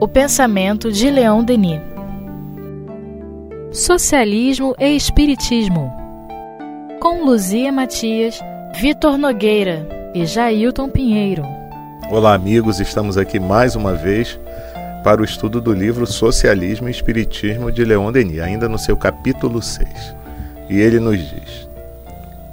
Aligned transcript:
O 0.00 0.06
pensamento 0.06 0.92
de 0.92 1.10
Leon 1.10 1.42
Denis. 1.42 1.80
Socialismo 3.72 4.74
e 4.78 4.94
Espiritismo. 4.94 5.92
Com 7.00 7.24
Luzia 7.24 7.72
Matias, 7.72 8.38
Vitor 8.80 9.18
Nogueira 9.18 10.12
e 10.14 10.24
Jailton 10.24 10.88
Pinheiro. 10.88 11.42
Olá, 12.10 12.34
amigos, 12.34 12.78
estamos 12.78 13.16
aqui 13.16 13.40
mais 13.40 13.74
uma 13.74 13.94
vez 13.94 14.38
para 15.02 15.20
o 15.20 15.24
estudo 15.24 15.60
do 15.60 15.72
livro 15.72 16.06
Socialismo 16.06 16.86
e 16.88 16.92
Espiritismo 16.92 17.72
de 17.72 17.84
Leon 17.84 18.12
Denis, 18.12 18.40
ainda 18.40 18.68
no 18.68 18.78
seu 18.78 18.96
capítulo 18.96 19.60
6. 19.60 19.88
E 20.70 20.78
ele 20.78 21.00
nos 21.00 21.18
diz: 21.18 21.68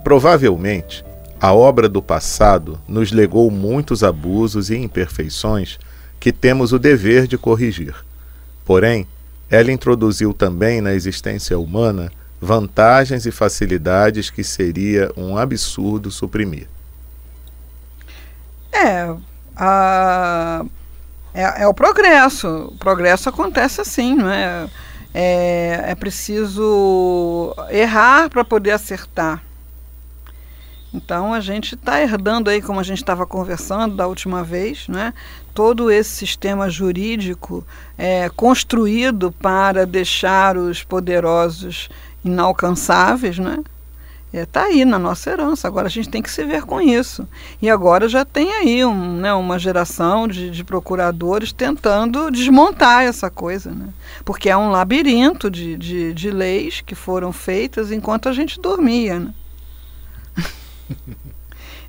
Provavelmente, 0.04 1.06
a 1.42 1.52
obra 1.56 1.90
do 1.90 2.04
passado 2.04 2.80
nos 2.88 3.12
legou 3.12 3.50
muitos 3.50 4.04
abusos 4.04 4.70
e 4.70 4.78
imperfeições 4.78 5.80
que 6.20 6.32
temos 6.32 6.72
o 6.72 6.78
dever 6.78 7.26
de 7.26 7.36
corrigir. 7.36 7.96
Porém, 8.64 9.08
ela 9.50 9.72
introduziu 9.72 10.36
também 10.36 10.82
na 10.82 10.94
existência 10.94 11.58
humana 11.58 12.12
vantagens 12.40 13.26
e 13.26 13.32
facilidades 13.32 14.30
que 14.30 14.44
seria 14.44 15.12
um 15.18 15.36
absurdo 15.36 16.12
suprimir. 16.12 16.68
É, 18.72 19.12
a, 19.56 20.64
é, 21.34 21.64
é, 21.64 21.68
o 21.68 21.74
progresso. 21.74 22.70
O 22.72 22.78
progresso 22.78 23.30
acontece 23.30 23.82
assim, 23.82 24.16
não 24.16 24.30
é? 24.30 24.70
É, 25.12 25.86
é 25.88 25.96
preciso 25.96 27.56
errar 27.72 28.30
para 28.30 28.46
poder 28.46 28.72
acertar. 28.72 29.44
Então 30.94 31.34
a 31.34 31.40
gente 31.40 31.76
está 31.76 32.02
herdando 32.02 32.50
aí, 32.50 32.62
como 32.62 32.80
a 32.80 32.84
gente 32.84 32.98
estava 32.98 33.26
conversando 33.26 33.96
da 33.96 34.08
última 34.08 34.44
vez, 34.44 34.88
né, 34.90 35.14
todo 35.54 35.90
esse 35.90 36.10
sistema 36.10 36.70
jurídico 36.70 37.66
é, 37.98 38.30
construído 38.30 39.32
para 39.32 39.86
deixar 39.86 40.58
os 40.58 40.84
poderosos 40.84 41.90
inalcançáveis, 42.24 43.40
né? 43.40 43.60
Está 44.34 44.62
é, 44.62 44.66
aí 44.68 44.86
na 44.86 44.98
nossa 44.98 45.30
herança. 45.30 45.68
Agora 45.68 45.88
a 45.88 45.90
gente 45.90 46.08
tem 46.08 46.22
que 46.22 46.32
se 46.32 46.46
ver 46.46 46.64
com 46.64 46.80
isso. 46.80 47.28
E 47.62 47.70
agora 47.70 48.08
já 48.08 48.24
tem 48.24 48.54
aí 48.54 48.86
um, 48.86 49.18
né, 49.18 49.34
uma 49.34 49.60
geração 49.60 50.26
de, 50.26 50.50
de, 50.50 50.64
procuradores 50.64 51.52
tentando 51.52 52.32
desmontar 52.32 53.04
essa 53.04 53.30
coisa. 53.30 53.72
Né? 53.72 53.90
Porque 54.24 54.50
é 54.50 54.56
um 54.56 54.70
labirinto 54.70 55.52
de, 55.52 55.76
de, 55.76 56.14
de 56.14 56.32
leis 56.32 56.80
que 56.80 56.96
foram 56.96 57.34
feitas 57.34 57.92
enquanto 57.92 58.30
a 58.30 58.34
gente 58.34 58.60
dormia. 58.60 59.20
Né? 59.20 59.34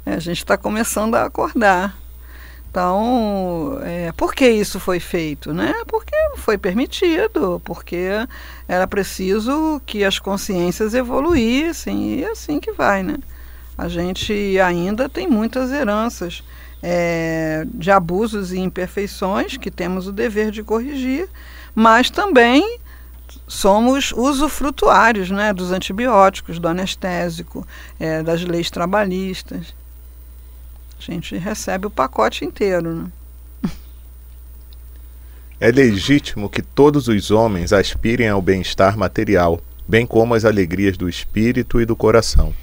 A 0.06 0.18
gente 0.18 0.38
está 0.38 0.56
começando 0.56 1.14
a 1.14 1.24
acordar. 1.24 1.96
Então, 2.70 3.78
é, 3.82 4.12
por 4.12 4.34
que 4.34 4.48
isso 4.48 4.80
foi 4.80 4.98
feito? 4.98 5.52
Né? 5.52 5.74
Porque 5.86 6.16
foi 6.36 6.56
permitido, 6.56 7.60
porque 7.62 8.08
era 8.66 8.86
preciso 8.86 9.80
que 9.84 10.02
as 10.02 10.18
consciências 10.18 10.94
evoluíssem 10.94 12.14
e 12.14 12.24
é 12.24 12.30
assim 12.30 12.58
que 12.58 12.72
vai. 12.72 13.02
Né? 13.02 13.18
A 13.76 13.88
gente 13.88 14.58
ainda 14.58 15.06
tem 15.06 15.28
muitas 15.28 15.70
heranças 15.70 16.42
é, 16.82 17.66
de 17.66 17.90
abusos 17.90 18.52
e 18.52 18.58
imperfeições 18.58 19.58
que 19.58 19.70
temos 19.70 20.06
o 20.06 20.12
dever 20.12 20.50
de 20.50 20.62
corrigir, 20.62 21.28
mas 21.74 22.08
também 22.08 22.78
somos 23.52 24.12
usufrutuários 24.12 25.30
né, 25.30 25.52
dos 25.52 25.72
antibióticos, 25.72 26.58
do 26.58 26.66
anestésico, 26.66 27.66
é, 28.00 28.22
das 28.22 28.42
leis 28.42 28.70
trabalhistas. 28.70 29.74
A 30.98 31.12
gente 31.12 31.36
recebe 31.36 31.86
o 31.86 31.90
pacote 31.90 32.46
inteiro. 32.46 32.94
Né? 32.94 33.70
É 35.60 35.70
legítimo 35.70 36.48
que 36.48 36.62
todos 36.62 37.08
os 37.08 37.30
homens 37.30 37.74
aspirem 37.74 38.28
ao 38.28 38.40
bem-estar 38.40 38.96
material, 38.96 39.60
bem 39.86 40.06
como 40.06 40.34
às 40.34 40.46
alegrias 40.46 40.96
do 40.96 41.06
espírito 41.06 41.78
e 41.78 41.84
do 41.84 41.94
coração. 41.94 42.54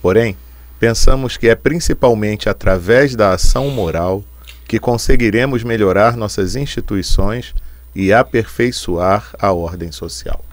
Porém, 0.00 0.34
pensamos 0.80 1.36
que 1.36 1.48
é 1.48 1.54
principalmente 1.54 2.48
através 2.48 3.14
da 3.14 3.34
ação 3.34 3.68
moral 3.68 4.24
que 4.66 4.78
conseguiremos 4.80 5.62
melhorar 5.62 6.16
nossas 6.16 6.56
instituições 6.56 7.54
e 7.94 8.12
aperfeiçoar 8.12 9.34
a 9.38 9.52
ordem 9.52 9.92
social. 9.92 10.44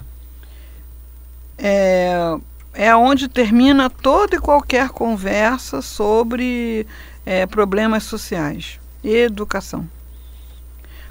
É, 1.56 2.36
é 2.72 2.94
onde 2.94 3.28
termina 3.28 3.90
toda 3.90 4.36
e 4.36 4.40
qualquer 4.40 4.90
conversa 4.90 5.82
sobre 5.82 6.86
é, 7.24 7.46
problemas 7.46 8.04
sociais 8.04 8.78
e 9.02 9.14
educação. 9.14 9.88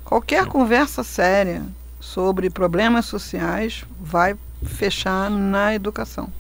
Qualquer 0.04 0.46
conversa 0.48 1.04
séria 1.04 1.64
sobre 2.00 2.50
problemas 2.50 3.06
sociais 3.06 3.86
vai 4.00 4.36
fechar 4.64 5.30
na 5.30 5.76
educação. 5.76 6.32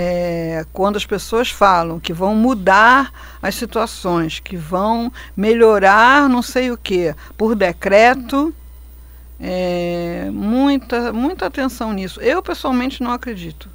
É, 0.00 0.64
quando 0.72 0.94
as 0.94 1.04
pessoas 1.04 1.50
falam 1.50 1.98
que 1.98 2.12
vão 2.12 2.32
mudar 2.32 3.12
as 3.42 3.56
situações, 3.56 4.38
que 4.38 4.56
vão 4.56 5.12
melhorar 5.36 6.28
não 6.28 6.40
sei 6.40 6.70
o 6.70 6.78
que 6.78 7.12
por 7.36 7.56
decreto, 7.56 8.54
é, 9.40 10.30
muita, 10.32 11.12
muita 11.12 11.46
atenção 11.46 11.92
nisso. 11.92 12.20
Eu 12.20 12.40
pessoalmente 12.40 13.02
não 13.02 13.10
acredito. 13.10 13.68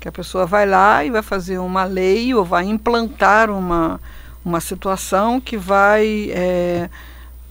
Que 0.00 0.08
a 0.08 0.12
pessoa 0.12 0.46
vai 0.46 0.64
lá 0.64 1.04
e 1.04 1.10
vai 1.10 1.20
fazer 1.20 1.58
uma 1.58 1.84
lei 1.84 2.32
ou 2.32 2.42
vai 2.42 2.64
implantar 2.64 3.50
uma, 3.50 4.00
uma 4.42 4.60
situação 4.62 5.42
que 5.42 5.58
vai 5.58 6.30
é, 6.30 6.88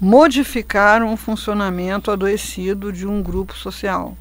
modificar 0.02 1.04
um 1.04 1.16
funcionamento 1.16 2.10
adoecido 2.10 2.92
de 2.92 3.06
um 3.06 3.22
grupo 3.22 3.56
social. 3.56 4.18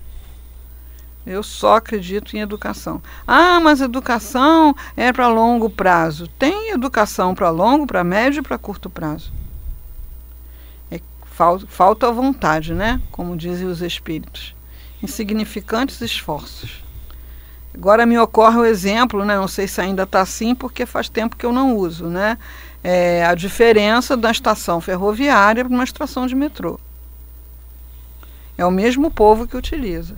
Eu 1.29 1.43
só 1.43 1.77
acredito 1.77 2.35
em 2.35 2.41
educação. 2.41 3.03
Ah, 3.27 3.61
mas 3.61 3.83
educação 3.83 4.75
é 4.97 5.13
para 5.13 5.29
longo 5.29 5.69
prazo. 5.69 6.27
Tem 6.39 6.71
educação 6.71 7.35
para 7.35 7.51
longo, 7.51 7.87
para 7.87 8.03
médio 8.03 8.41
e 8.41 8.43
para 8.43 8.57
curto 8.57 8.89
prazo. 8.89 9.31
É, 10.91 10.99
falta, 11.27 11.67
falta 11.67 12.11
vontade, 12.11 12.73
né? 12.73 12.99
Como 13.13 13.37
dizem 13.37 13.67
os 13.67 13.83
espíritos. 13.83 14.57
Insignificantes 15.03 16.01
esforços. 16.01 16.83
Agora 17.75 18.07
me 18.07 18.19
ocorre 18.19 18.57
o 18.57 18.65
exemplo, 18.65 19.23
né? 19.23 19.37
não 19.37 19.47
sei 19.47 19.69
se 19.69 19.83
ainda 19.83 20.05
está 20.05 20.23
assim, 20.23 20.55
porque 20.55 20.87
faz 20.87 21.11
tempo 21.11 21.37
que 21.37 21.45
eu 21.45 21.53
não 21.53 21.77
uso, 21.77 22.07
né? 22.07 22.39
É 22.83 23.27
a 23.27 23.35
diferença 23.35 24.17
da 24.17 24.31
estação 24.31 24.81
ferroviária 24.81 25.63
para 25.63 25.75
uma 25.75 25.85
estação 25.85 26.27
de 26.27 26.35
metrô. 26.35 26.81
É 28.57 28.65
o 28.65 28.71
mesmo 28.71 29.11
povo 29.11 29.47
que 29.47 29.59
utiliza. 29.59 30.17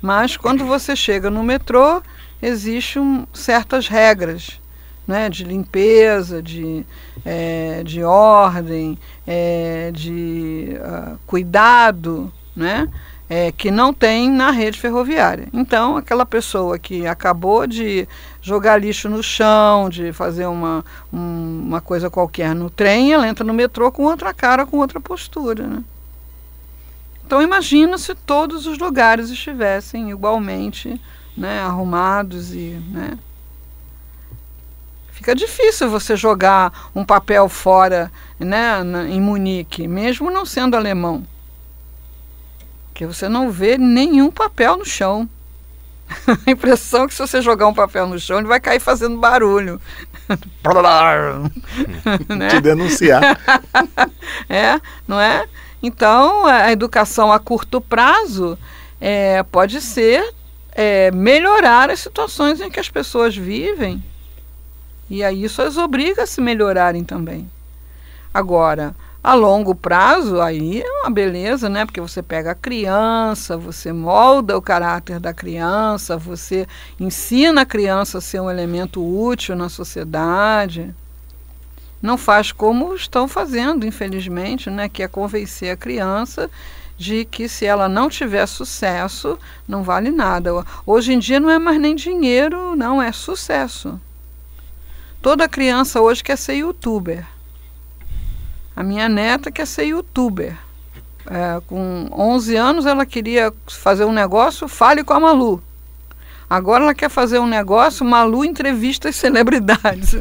Mas 0.00 0.36
quando 0.36 0.64
você 0.64 0.94
chega 0.94 1.30
no 1.30 1.42
metrô, 1.42 2.02
existem 2.40 3.26
certas 3.32 3.88
regras 3.88 4.60
né, 5.08 5.30
de 5.30 5.42
limpeza, 5.42 6.42
de, 6.42 6.84
é, 7.24 7.82
de 7.82 8.02
ordem, 8.04 8.98
é, 9.26 9.90
de 9.92 10.76
uh, 10.78 11.18
cuidado, 11.26 12.30
né, 12.54 12.86
é, 13.28 13.50
que 13.50 13.70
não 13.70 13.92
tem 13.92 14.30
na 14.30 14.50
rede 14.50 14.78
ferroviária. 14.78 15.48
Então, 15.52 15.96
aquela 15.96 16.26
pessoa 16.26 16.78
que 16.78 17.06
acabou 17.06 17.66
de 17.66 18.06
jogar 18.42 18.76
lixo 18.76 19.08
no 19.08 19.22
chão, 19.22 19.88
de 19.88 20.12
fazer 20.12 20.46
uma, 20.46 20.84
um, 21.12 21.62
uma 21.66 21.80
coisa 21.80 22.10
qualquer 22.10 22.54
no 22.54 22.68
trem, 22.68 23.12
ela 23.12 23.26
entra 23.26 23.44
no 23.44 23.54
metrô 23.54 23.90
com 23.90 24.04
outra 24.04 24.34
cara, 24.34 24.66
com 24.66 24.76
outra 24.76 25.00
postura. 25.00 25.66
Né? 25.66 25.82
Então 27.28 27.42
imagina 27.42 27.98
se 27.98 28.14
todos 28.14 28.66
os 28.66 28.78
lugares 28.78 29.28
estivessem 29.28 30.10
igualmente 30.10 30.98
né, 31.36 31.60
arrumados 31.60 32.54
e 32.54 32.80
né, 32.90 33.18
fica 35.12 35.34
difícil 35.34 35.90
você 35.90 36.16
jogar 36.16 36.88
um 36.94 37.04
papel 37.04 37.46
fora 37.46 38.10
né, 38.40 38.80
em 39.10 39.20
Munique, 39.20 39.86
mesmo 39.86 40.30
não 40.30 40.46
sendo 40.46 40.74
alemão. 40.74 41.22
Porque 42.86 43.04
você 43.04 43.28
não 43.28 43.50
vê 43.50 43.76
nenhum 43.76 44.30
papel 44.30 44.78
no 44.78 44.86
chão. 44.86 45.28
A 46.46 46.50
impressão 46.50 47.04
é 47.04 47.08
que 47.08 47.12
se 47.12 47.20
você 47.20 47.42
jogar 47.42 47.66
um 47.66 47.74
papel 47.74 48.06
no 48.06 48.18
chão, 48.18 48.38
ele 48.38 48.48
vai 48.48 48.58
cair 48.58 48.80
fazendo 48.80 49.18
barulho. 49.18 49.78
né? 52.26 52.48
Te 52.48 52.60
denunciar. 52.62 53.38
é, 54.48 54.80
não 55.06 55.20
é? 55.20 55.46
Então, 55.82 56.46
a 56.46 56.72
educação 56.72 57.32
a 57.32 57.38
curto 57.38 57.80
prazo 57.80 58.58
é, 59.00 59.42
pode 59.44 59.80
ser 59.80 60.34
é, 60.72 61.10
melhorar 61.10 61.90
as 61.90 62.00
situações 62.00 62.60
em 62.60 62.70
que 62.70 62.80
as 62.80 62.88
pessoas 62.88 63.36
vivem. 63.36 64.02
E 65.10 65.24
aí 65.24 65.44
isso 65.44 65.62
as 65.62 65.76
obriga 65.76 66.24
a 66.24 66.26
se 66.26 66.40
melhorarem 66.40 67.04
também. 67.04 67.50
Agora, 68.32 68.94
a 69.22 69.34
longo 69.34 69.74
prazo, 69.74 70.40
aí 70.40 70.80
é 70.80 70.90
uma 71.02 71.10
beleza, 71.10 71.68
né? 71.68 71.84
Porque 71.84 72.00
você 72.00 72.22
pega 72.22 72.52
a 72.52 72.54
criança, 72.54 73.56
você 73.56 73.92
molda 73.92 74.56
o 74.56 74.62
caráter 74.62 75.18
da 75.18 75.34
criança, 75.34 76.16
você 76.16 76.66
ensina 77.00 77.62
a 77.62 77.66
criança 77.66 78.18
a 78.18 78.20
ser 78.20 78.40
um 78.40 78.50
elemento 78.50 79.02
útil 79.02 79.56
na 79.56 79.68
sociedade. 79.68 80.94
Não 82.00 82.16
faz 82.16 82.52
como 82.52 82.94
estão 82.94 83.26
fazendo, 83.26 83.86
infelizmente, 83.86 84.70
né, 84.70 84.88
que 84.88 85.02
é 85.02 85.08
convencer 85.08 85.70
a 85.70 85.76
criança 85.76 86.50
de 86.96 87.24
que 87.24 87.48
se 87.48 87.64
ela 87.64 87.88
não 87.88 88.08
tiver 88.08 88.46
sucesso, 88.46 89.38
não 89.66 89.82
vale 89.84 90.10
nada. 90.10 90.50
Hoje 90.84 91.12
em 91.12 91.18
dia 91.18 91.38
não 91.38 91.48
é 91.48 91.58
mais 91.58 91.80
nem 91.80 91.94
dinheiro, 91.94 92.74
não, 92.74 93.00
é 93.00 93.12
sucesso. 93.12 94.00
Toda 95.22 95.48
criança 95.48 96.00
hoje 96.00 96.22
quer 96.22 96.36
ser 96.36 96.54
youtuber. 96.54 97.24
A 98.74 98.82
minha 98.82 99.08
neta 99.08 99.50
quer 99.50 99.66
ser 99.66 99.86
youtuber. 99.86 100.56
É, 101.26 101.60
com 101.66 102.08
11 102.12 102.56
anos 102.56 102.86
ela 102.86 103.04
queria 103.04 103.52
fazer 103.66 104.04
um 104.04 104.12
negócio, 104.12 104.66
fale 104.66 105.04
com 105.04 105.12
a 105.12 105.20
Malu. 105.20 105.62
Agora 106.48 106.84
ela 106.84 106.94
quer 106.94 107.10
fazer 107.10 107.38
um 107.38 107.46
negócio, 107.46 108.04
Malu 108.04 108.44
entrevista 108.44 109.08
as 109.08 109.16
celebridades. 109.16 110.14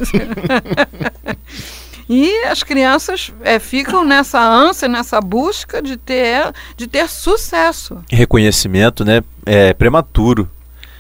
E 2.09 2.45
as 2.45 2.63
crianças 2.63 3.33
é, 3.41 3.59
ficam 3.59 4.05
nessa 4.05 4.39
ânsia, 4.39 4.87
nessa 4.87 5.19
busca 5.19 5.81
de 5.81 5.97
ter, 5.97 6.53
de 6.77 6.87
ter 6.87 7.09
sucesso. 7.09 7.97
Reconhecimento, 8.09 9.03
né? 9.03 9.21
É 9.45 9.73
prematuro. 9.73 10.49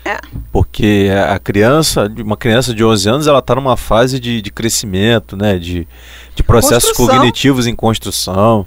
É. 0.03 0.19
Porque 0.51 1.09
a 1.29 1.39
criança, 1.39 2.11
uma 2.17 2.35
criança 2.35 2.73
de 2.73 2.83
11 2.83 3.09
anos, 3.09 3.27
ela 3.27 3.39
está 3.39 3.55
numa 3.55 3.77
fase 3.77 4.19
de, 4.19 4.41
de 4.41 4.51
crescimento, 4.51 5.37
né? 5.37 5.57
De, 5.57 5.87
de 6.35 6.43
processos 6.43 6.89
construção. 6.89 7.15
cognitivos 7.15 7.67
em 7.67 7.75
construção. 7.75 8.65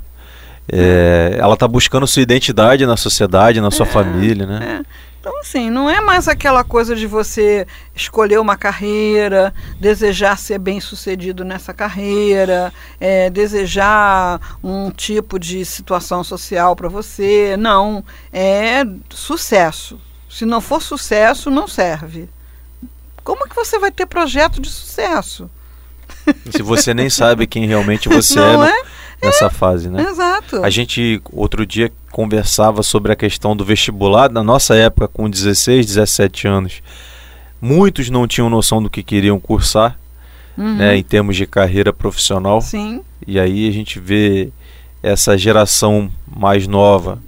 É, 0.72 1.36
ela 1.38 1.54
está 1.54 1.68
buscando 1.68 2.06
sua 2.06 2.22
identidade 2.22 2.86
na 2.86 2.96
sociedade, 2.96 3.60
na 3.60 3.70
sua 3.70 3.86
é, 3.86 3.88
família, 3.90 4.46
né? 4.46 4.80
É. 4.80 5.09
Então, 5.20 5.38
assim, 5.38 5.68
não 5.68 5.88
é 5.90 6.00
mais 6.00 6.26
aquela 6.28 6.64
coisa 6.64 6.96
de 6.96 7.06
você 7.06 7.66
escolher 7.94 8.40
uma 8.40 8.56
carreira, 8.56 9.52
desejar 9.78 10.38
ser 10.38 10.58
bem 10.58 10.80
sucedido 10.80 11.44
nessa 11.44 11.74
carreira, 11.74 12.72
é, 12.98 13.28
desejar 13.28 14.58
um 14.64 14.90
tipo 14.90 15.38
de 15.38 15.62
situação 15.66 16.24
social 16.24 16.74
para 16.74 16.88
você. 16.88 17.54
Não, 17.58 18.02
é 18.32 18.82
sucesso. 19.10 20.00
Se 20.26 20.46
não 20.46 20.58
for 20.58 20.80
sucesso, 20.80 21.50
não 21.50 21.68
serve. 21.68 22.26
Como 23.22 23.46
que 23.46 23.54
você 23.54 23.78
vai 23.78 23.90
ter 23.90 24.06
projeto 24.06 24.58
de 24.58 24.70
sucesso? 24.70 25.50
Se 26.50 26.62
você 26.62 26.94
nem 26.94 27.10
sabe 27.10 27.46
quem 27.46 27.66
realmente 27.66 28.08
você 28.08 28.36
não 28.40 28.64
é, 28.64 28.70
é? 28.70 28.84
Nessa 29.22 29.46
é, 29.46 29.50
fase, 29.50 29.88
né? 29.88 30.02
Exato. 30.02 30.62
A 30.64 30.70
gente 30.70 31.20
outro 31.32 31.66
dia 31.66 31.92
conversava 32.10 32.82
sobre 32.82 33.12
a 33.12 33.16
questão 33.16 33.56
do 33.56 33.64
vestibular, 33.64 34.30
na 34.30 34.42
nossa 34.42 34.74
época 34.74 35.08
com 35.08 35.28
16, 35.28 35.86
17 35.86 36.48
anos. 36.48 36.82
Muitos 37.60 38.08
não 38.08 38.26
tinham 38.26 38.48
noção 38.48 38.82
do 38.82 38.88
que 38.88 39.02
queriam 39.02 39.38
cursar, 39.38 39.98
uhum. 40.56 40.76
né, 40.76 40.96
em 40.96 41.02
termos 41.02 41.36
de 41.36 41.46
carreira 41.46 41.92
profissional. 41.92 42.60
Sim. 42.60 43.02
E 43.26 43.38
aí 43.38 43.68
a 43.68 43.72
gente 43.72 44.00
vê 44.00 44.50
essa 45.02 45.36
geração 45.36 46.10
mais 46.26 46.66
nova, 46.66 47.18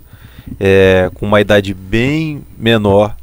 é, 0.59 1.11
com 1.15 1.27
uma 1.27 1.41
idade 1.41 1.73
bem 1.75 2.43
menor, 2.59 3.17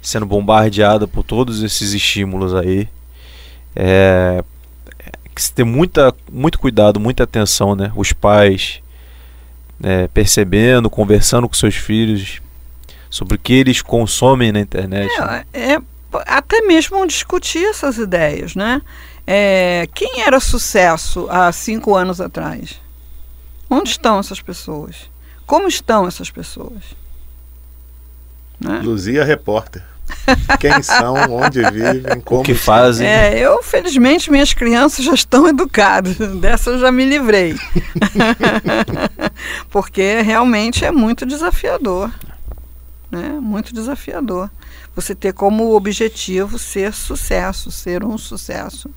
sendo 0.00 0.26
bombardeada 0.26 1.06
por 1.06 1.22
todos 1.22 1.62
esses 1.62 1.92
estímulos 1.92 2.54
aí. 2.54 2.88
É, 3.74 4.42
que 5.40 5.44
se 5.44 5.52
ter 5.52 5.64
muita, 5.64 6.14
muito 6.30 6.58
cuidado, 6.58 7.00
muita 7.00 7.24
atenção, 7.24 7.74
né? 7.74 7.90
Os 7.96 8.12
pais 8.12 8.82
é, 9.82 10.06
percebendo, 10.08 10.90
conversando 10.90 11.48
com 11.48 11.54
seus 11.54 11.74
filhos 11.74 12.42
sobre 13.08 13.36
o 13.36 13.38
que 13.38 13.54
eles 13.54 13.80
consomem 13.80 14.52
na 14.52 14.60
internet. 14.60 15.10
É, 15.12 15.26
né? 15.26 15.44
é 15.54 15.82
até 16.26 16.60
mesmo 16.60 17.06
discutir 17.06 17.64
essas 17.64 17.96
ideias, 17.96 18.54
né? 18.54 18.82
É, 19.26 19.88
quem 19.94 20.20
era 20.20 20.38
sucesso 20.40 21.26
há 21.30 21.50
cinco 21.52 21.96
anos 21.96 22.20
atrás? 22.20 22.78
Onde 23.68 23.90
estão 23.90 24.18
essas 24.18 24.42
pessoas? 24.42 25.10
Como 25.46 25.68
estão 25.68 26.06
essas 26.06 26.30
pessoas? 26.30 26.82
Né? 28.60 28.80
Luzia 28.82 29.24
Repórter. 29.24 29.82
Quem 30.58 30.82
são, 30.82 31.14
onde 31.30 31.62
vivem, 31.70 32.20
como. 32.24 32.40
O 32.40 32.44
que 32.44 32.54
fazem. 32.54 33.06
É, 33.06 33.38
eu, 33.38 33.62
felizmente, 33.62 34.30
minhas 34.30 34.52
crianças 34.54 35.04
já 35.04 35.14
estão 35.14 35.48
educadas. 35.48 36.16
Dessa 36.40 36.70
eu 36.70 36.78
já 36.78 36.92
me 36.92 37.04
livrei. 37.04 37.56
Porque 39.70 40.20
realmente 40.22 40.84
é 40.84 40.90
muito 40.90 41.26
desafiador. 41.26 42.12
Né? 43.10 43.38
Muito 43.40 43.74
desafiador. 43.74 44.50
Você 44.94 45.14
ter 45.14 45.32
como 45.32 45.74
objetivo 45.74 46.58
ser 46.58 46.92
sucesso, 46.92 47.70
ser 47.70 48.04
um 48.04 48.18
sucesso. 48.18 48.90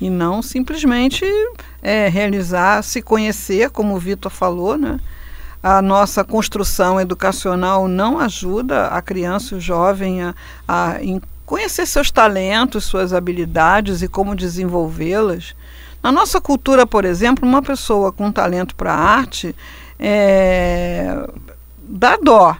E 0.00 0.10
não 0.10 0.42
simplesmente 0.42 1.24
é, 1.82 2.08
realizar, 2.08 2.82
se 2.82 3.00
conhecer, 3.00 3.70
como 3.70 3.94
o 3.94 3.98
Vitor 3.98 4.30
falou, 4.30 4.76
né? 4.76 4.98
A 5.64 5.80
nossa 5.80 6.22
construção 6.22 7.00
educacional 7.00 7.88
não 7.88 8.18
ajuda 8.18 8.88
a 8.88 9.00
criança 9.00 9.54
e 9.54 9.56
o 9.56 9.60
jovem 9.60 10.22
a, 10.22 10.34
a 10.68 10.96
conhecer 11.46 11.86
seus 11.86 12.10
talentos, 12.10 12.84
suas 12.84 13.14
habilidades 13.14 14.02
e 14.02 14.08
como 14.08 14.36
desenvolvê-las. 14.36 15.56
Na 16.02 16.12
nossa 16.12 16.38
cultura, 16.38 16.86
por 16.86 17.06
exemplo, 17.06 17.48
uma 17.48 17.62
pessoa 17.62 18.12
com 18.12 18.30
talento 18.30 18.76
para 18.76 18.92
arte 18.92 19.56
é, 19.98 21.26
dá 21.78 22.18
dó. 22.18 22.54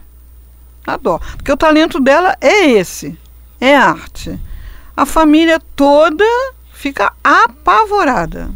Dá 0.83 0.97
dó. 0.97 1.19
Porque 1.37 1.51
o 1.51 1.57
talento 1.57 1.99
dela 1.99 2.35
é 2.41 2.71
esse, 2.71 3.15
é 3.61 3.75
arte. 3.75 4.39
A 4.97 5.05
família 5.05 5.61
toda 5.75 6.25
fica 6.73 7.13
apavorada 7.23 8.49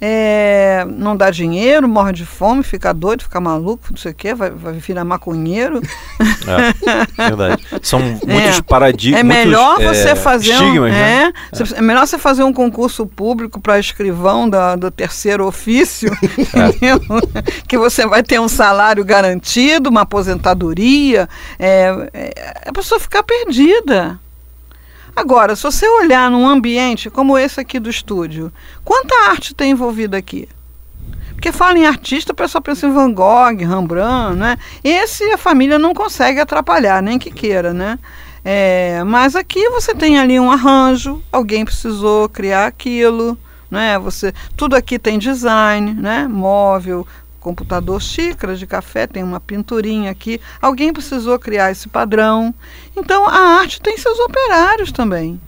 é, 0.00 0.86
não 0.88 1.16
dá 1.16 1.28
dinheiro, 1.30 1.88
morre 1.88 2.12
de 2.12 2.24
fome, 2.24 2.62
fica 2.62 2.92
doido, 2.92 3.24
fica 3.24 3.40
maluco, 3.40 3.88
não 3.90 3.96
sei 3.96 4.12
o 4.12 4.14
quê, 4.14 4.32
vai, 4.32 4.50
vai 4.50 4.74
virar 4.74 5.04
maconheiro. 5.04 5.80
É, 6.46 7.28
verdade. 7.28 7.64
São 7.82 7.98
muitos 8.24 8.58
é, 8.58 8.62
paradigmas. 8.62 9.20
É 9.20 9.24
melhor 9.24 9.78
muitos, 9.78 9.98
você 9.98 10.10
é, 10.10 10.14
fazer 10.14 10.56
um, 10.56 10.84
né? 10.84 11.32
é, 11.52 11.78
é, 11.78 11.82
melhor 11.82 12.06
você 12.06 12.16
fazer 12.16 12.44
um 12.44 12.52
concurso 12.52 13.06
público 13.06 13.60
para 13.60 13.78
escrivão 13.80 14.48
da, 14.48 14.76
do 14.76 14.90
terceiro 14.90 15.44
ofício, 15.44 16.12
é. 16.54 17.62
que 17.66 17.76
você 17.76 18.06
vai 18.06 18.22
ter 18.22 18.40
um 18.40 18.48
salário 18.48 19.04
garantido, 19.04 19.90
uma 19.90 20.02
aposentadoria, 20.02 21.28
a 22.64 22.72
pessoa 22.72 23.00
ficar 23.00 23.24
perdida. 23.24 24.20
Agora, 25.18 25.56
se 25.56 25.64
você 25.64 25.84
olhar 25.84 26.30
num 26.30 26.46
ambiente 26.46 27.10
como 27.10 27.36
esse 27.36 27.58
aqui 27.58 27.80
do 27.80 27.90
estúdio, 27.90 28.52
quanta 28.84 29.28
arte 29.28 29.52
tem 29.52 29.72
envolvida 29.72 30.16
aqui? 30.16 30.48
Porque 31.34 31.50
fala 31.50 31.76
em 31.76 31.86
artista, 31.86 32.32
o 32.32 32.36
pessoal 32.36 32.62
pensa 32.62 32.86
em 32.86 32.92
Van 32.92 33.12
Gogh, 33.12 33.58
Rembrandt, 33.58 34.38
né? 34.38 34.56
Esse 34.84 35.24
a 35.32 35.36
família 35.36 35.76
não 35.76 35.92
consegue 35.92 36.38
atrapalhar, 36.38 37.02
nem 37.02 37.18
que 37.18 37.32
queira, 37.32 37.74
né? 37.74 37.98
É, 38.44 39.02
mas 39.02 39.34
aqui 39.34 39.68
você 39.70 39.92
tem 39.92 40.20
ali 40.20 40.38
um 40.38 40.52
arranjo, 40.52 41.20
alguém 41.32 41.64
precisou 41.64 42.28
criar 42.28 42.68
aquilo, 42.68 43.36
né? 43.68 43.98
Você, 43.98 44.32
tudo 44.56 44.76
aqui 44.76 45.00
tem 45.00 45.18
design, 45.18 45.94
né? 45.94 46.28
Móvel, 46.28 47.04
computador, 47.48 48.00
xícaras 48.02 48.58
de 48.58 48.66
café, 48.66 49.06
tem 49.06 49.22
uma 49.22 49.40
pinturinha 49.40 50.10
aqui. 50.10 50.38
Alguém 50.60 50.92
precisou 50.92 51.38
criar 51.38 51.70
esse 51.70 51.88
padrão. 51.88 52.54
Então 52.94 53.26
a 53.26 53.60
arte 53.60 53.80
tem 53.80 53.96
seus 53.96 54.18
operários 54.18 54.92
também. 54.92 55.40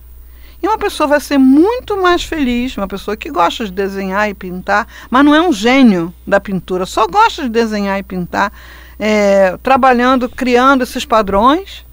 E 0.62 0.66
uma 0.66 0.78
pessoa 0.78 1.06
vai 1.06 1.20
ser 1.20 1.38
muito 1.38 2.00
mais 2.00 2.22
feliz, 2.24 2.76
uma 2.76 2.88
pessoa 2.88 3.16
que 3.16 3.30
gosta 3.30 3.64
de 3.64 3.72
desenhar 3.72 4.28
e 4.28 4.34
pintar, 4.34 4.86
mas 5.10 5.24
não 5.24 5.34
é 5.34 5.40
um 5.40 5.52
gênio 5.52 6.12
da 6.26 6.38
pintura, 6.38 6.84
só 6.84 7.06
gosta 7.06 7.44
de 7.44 7.48
desenhar 7.48 7.98
e 7.98 8.02
pintar, 8.02 8.52
é, 8.98 9.56
trabalhando, 9.62 10.28
criando 10.28 10.82
esses 10.82 11.04
padrões. 11.04 11.84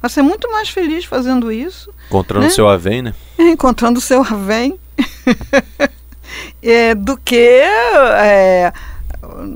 Vai 0.00 0.10
ser 0.10 0.22
muito 0.22 0.50
mais 0.50 0.68
feliz 0.68 1.04
fazendo 1.04 1.50
isso. 1.50 1.92
Encontrando 2.08 2.46
o 2.46 2.48
né? 2.48 2.54
seu 2.54 2.68
avém, 2.68 3.02
né? 3.02 3.14
É, 3.38 3.42
encontrando 3.50 3.98
o 3.98 4.02
seu 4.02 4.20
avém. 4.22 4.78
é, 6.62 6.94
do 6.94 7.16
que 7.16 7.36
é, 7.36 8.72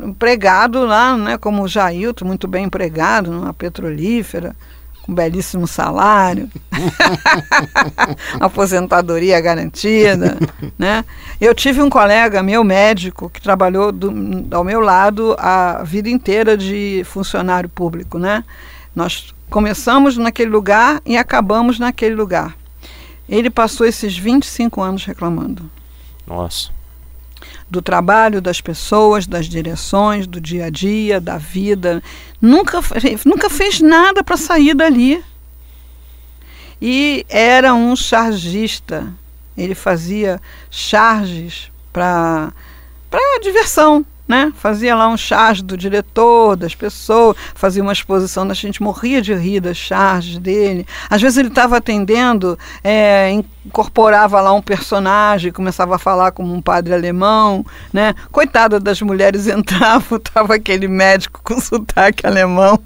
empregado 0.05 0.85
lá, 0.85 1.17
né, 1.17 1.39
como 1.39 1.63
o 1.63 1.69
Jailton, 1.69 2.25
muito 2.25 2.47
bem 2.47 2.65
empregado 2.65 3.31
numa 3.31 3.53
petrolífera, 3.53 4.55
com 5.03 5.15
belíssimo 5.15 5.67
salário, 5.67 6.49
aposentadoria 8.39 9.41
garantida, 9.41 10.39
né? 10.79 11.05
Eu 11.41 11.55
tive 11.55 11.83
um 11.83 11.89
colega 11.89 12.43
meu 12.43 12.63
médico 12.63 13.31
que 13.31 13.41
trabalhou 13.41 13.91
do, 13.91 14.13
ao 14.55 14.63
meu 14.63 14.81
lado 14.81 15.35
a 15.39 15.83
vida 15.85 16.09
inteira 16.09 16.57
de 16.57 17.03
funcionário 17.07 17.69
público, 17.69 18.19
né? 18.19 18.45
Nós 18.95 19.35
começamos 19.49 20.17
naquele 20.17 20.51
lugar 20.51 21.01
e 21.07 21.17
acabamos 21.17 21.79
naquele 21.79 22.15
lugar. 22.15 22.57
Ele 23.29 23.49
passou 23.49 23.87
esses 23.87 24.17
25 24.17 24.83
anos 24.83 25.05
reclamando. 25.05 25.71
Nossa 26.27 26.80
do 27.71 27.81
trabalho 27.81 28.41
das 28.41 28.61
pessoas, 28.61 29.27
das 29.27 29.47
direções, 29.47 30.27
do 30.27 30.41
dia 30.41 30.67
a 30.67 30.71
dia, 30.71 31.21
da 31.21 31.39
vida. 31.39 32.03
Nunca, 32.41 32.81
nunca 33.25 33.49
fez 33.49 33.81
nada 33.81 34.25
para 34.25 34.37
sair 34.37 34.75
dali. 34.75 35.23
E 36.83 37.25
era 37.29 37.73
um 37.73 37.95
chargista. 37.95 39.13
Ele 39.57 39.75
fazia 39.75 40.41
charges 40.71 41.71
para 41.93 42.53
diversão, 43.41 44.05
né? 44.31 44.53
Fazia 44.55 44.95
lá 44.95 45.09
um 45.09 45.17
charge 45.17 45.61
do 45.61 45.77
diretor, 45.77 46.55
das 46.55 46.73
pessoas, 46.73 47.37
fazia 47.53 47.83
uma 47.83 47.93
exposição, 47.93 48.49
a 48.49 48.55
gente 48.55 48.81
morria 48.81 49.21
de 49.21 49.35
rir 49.35 49.59
das 49.59 49.77
charges 49.77 50.39
dele. 50.39 50.87
Às 51.11 51.21
vezes 51.21 51.37
ele 51.37 51.49
estava 51.49 51.79
atendendo, 51.79 52.57
é, 52.85 53.33
incorporava 53.67 54.41
lá 54.41 54.53
um 54.53 54.63
personagem, 54.63 55.51
começava 55.51 55.97
a 55.97 55.99
falar 55.99 56.31
como 56.31 56.55
um 56.55 56.63
padre 56.63 56.95
alemão, 56.95 57.67
né? 57.93 58.15
Coitada 58.31 58.79
das 58.79 59.03
mulheres 59.03 59.49
entravam, 59.51 60.17
estava 60.17 60.55
aquele 60.55 60.87
médico 60.87 61.41
com 61.43 61.61
sotaque 61.61 62.25
alemão 62.25 62.81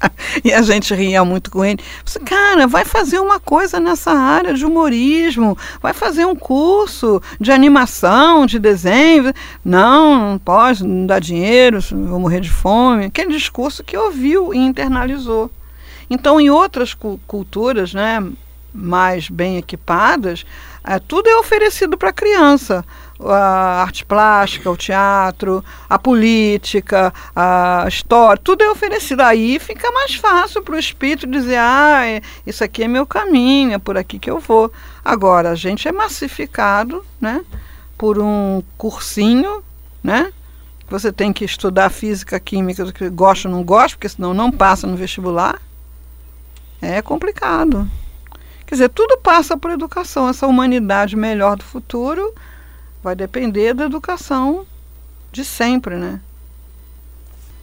e 0.44 0.52
a 0.52 0.62
gente 0.62 0.94
ria 0.94 1.24
muito 1.24 1.50
com 1.50 1.64
ele. 1.64 1.78
Cara, 2.24 2.66
vai 2.66 2.84
fazer 2.84 3.18
uma 3.18 3.38
coisa 3.38 3.78
nessa 3.78 4.12
área 4.12 4.54
de 4.54 4.64
humorismo, 4.64 5.56
vai 5.80 5.92
fazer 5.92 6.24
um 6.24 6.36
curso 6.36 7.22
de 7.40 7.52
animação, 7.52 8.46
de 8.46 8.58
desenho. 8.58 9.32
Não, 9.64 10.32
não 10.32 10.38
pode, 10.38 10.84
não 10.84 11.06
dá 11.06 11.18
dinheiro, 11.18 11.80
vou 11.80 12.20
morrer 12.20 12.40
de 12.40 12.50
fome. 12.50 13.06
Aquele 13.06 13.32
discurso 13.32 13.84
que 13.84 13.96
ouviu 13.96 14.54
e 14.54 14.58
internalizou. 14.58 15.50
Então, 16.08 16.40
em 16.40 16.50
outras 16.50 16.92
culturas, 17.26 17.94
né, 17.94 18.20
mais 18.74 19.28
bem 19.28 19.58
equipadas, 19.58 20.44
é, 20.82 20.98
tudo 20.98 21.28
é 21.28 21.36
oferecido 21.36 21.96
para 21.96 22.10
a 22.10 22.12
criança. 22.12 22.84
A 23.22 23.82
arte 23.82 24.04
plástica, 24.04 24.70
o 24.70 24.76
teatro, 24.76 25.62
a 25.88 25.98
política, 25.98 27.12
a 27.36 27.84
história, 27.86 28.40
tudo 28.42 28.62
é 28.62 28.70
oferecido. 28.70 29.20
Aí 29.20 29.58
fica 29.58 29.90
mais 29.92 30.14
fácil 30.14 30.62
para 30.62 30.74
o 30.74 30.78
espírito 30.78 31.26
dizer: 31.26 31.58
ah, 31.58 32.06
é, 32.06 32.22
isso 32.46 32.64
aqui 32.64 32.84
é 32.84 32.88
meu 32.88 33.04
caminho, 33.04 33.74
é 33.74 33.78
por 33.78 33.98
aqui 33.98 34.18
que 34.18 34.30
eu 34.30 34.38
vou. 34.38 34.72
Agora, 35.04 35.50
a 35.50 35.54
gente 35.54 35.86
é 35.86 35.92
massificado 35.92 37.04
né, 37.20 37.44
por 37.98 38.18
um 38.18 38.62
cursinho, 38.78 39.62
né? 40.02 40.32
Você 40.88 41.12
tem 41.12 41.32
que 41.32 41.44
estudar 41.44 41.88
física, 41.88 42.40
química, 42.40 42.84
gosta 43.12 43.48
ou 43.48 43.54
não 43.54 43.62
gosta, 43.62 43.96
porque 43.96 44.08
senão 44.08 44.34
não 44.34 44.50
passa 44.50 44.86
no 44.86 44.96
vestibular. 44.96 45.60
É 46.82 47.00
complicado. 47.00 47.88
Quer 48.66 48.74
dizer, 48.74 48.88
tudo 48.88 49.18
passa 49.18 49.56
por 49.56 49.70
educação. 49.70 50.28
Essa 50.28 50.46
humanidade 50.46 51.14
melhor 51.14 51.56
do 51.56 51.64
futuro 51.64 52.34
vai 53.02 53.14
depender 53.14 53.74
da 53.74 53.84
educação 53.84 54.66
de 55.32 55.44
sempre, 55.44 55.96
né? 55.96 56.20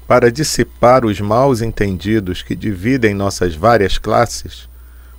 Para 0.08 0.32
dissipar 0.32 1.06
os 1.06 1.20
maus 1.20 1.62
entendidos 1.62 2.41
que 2.41 2.56
dividem 2.56 3.13
nossas 3.13 3.56
várias 3.56 3.98
classes, 3.98 4.67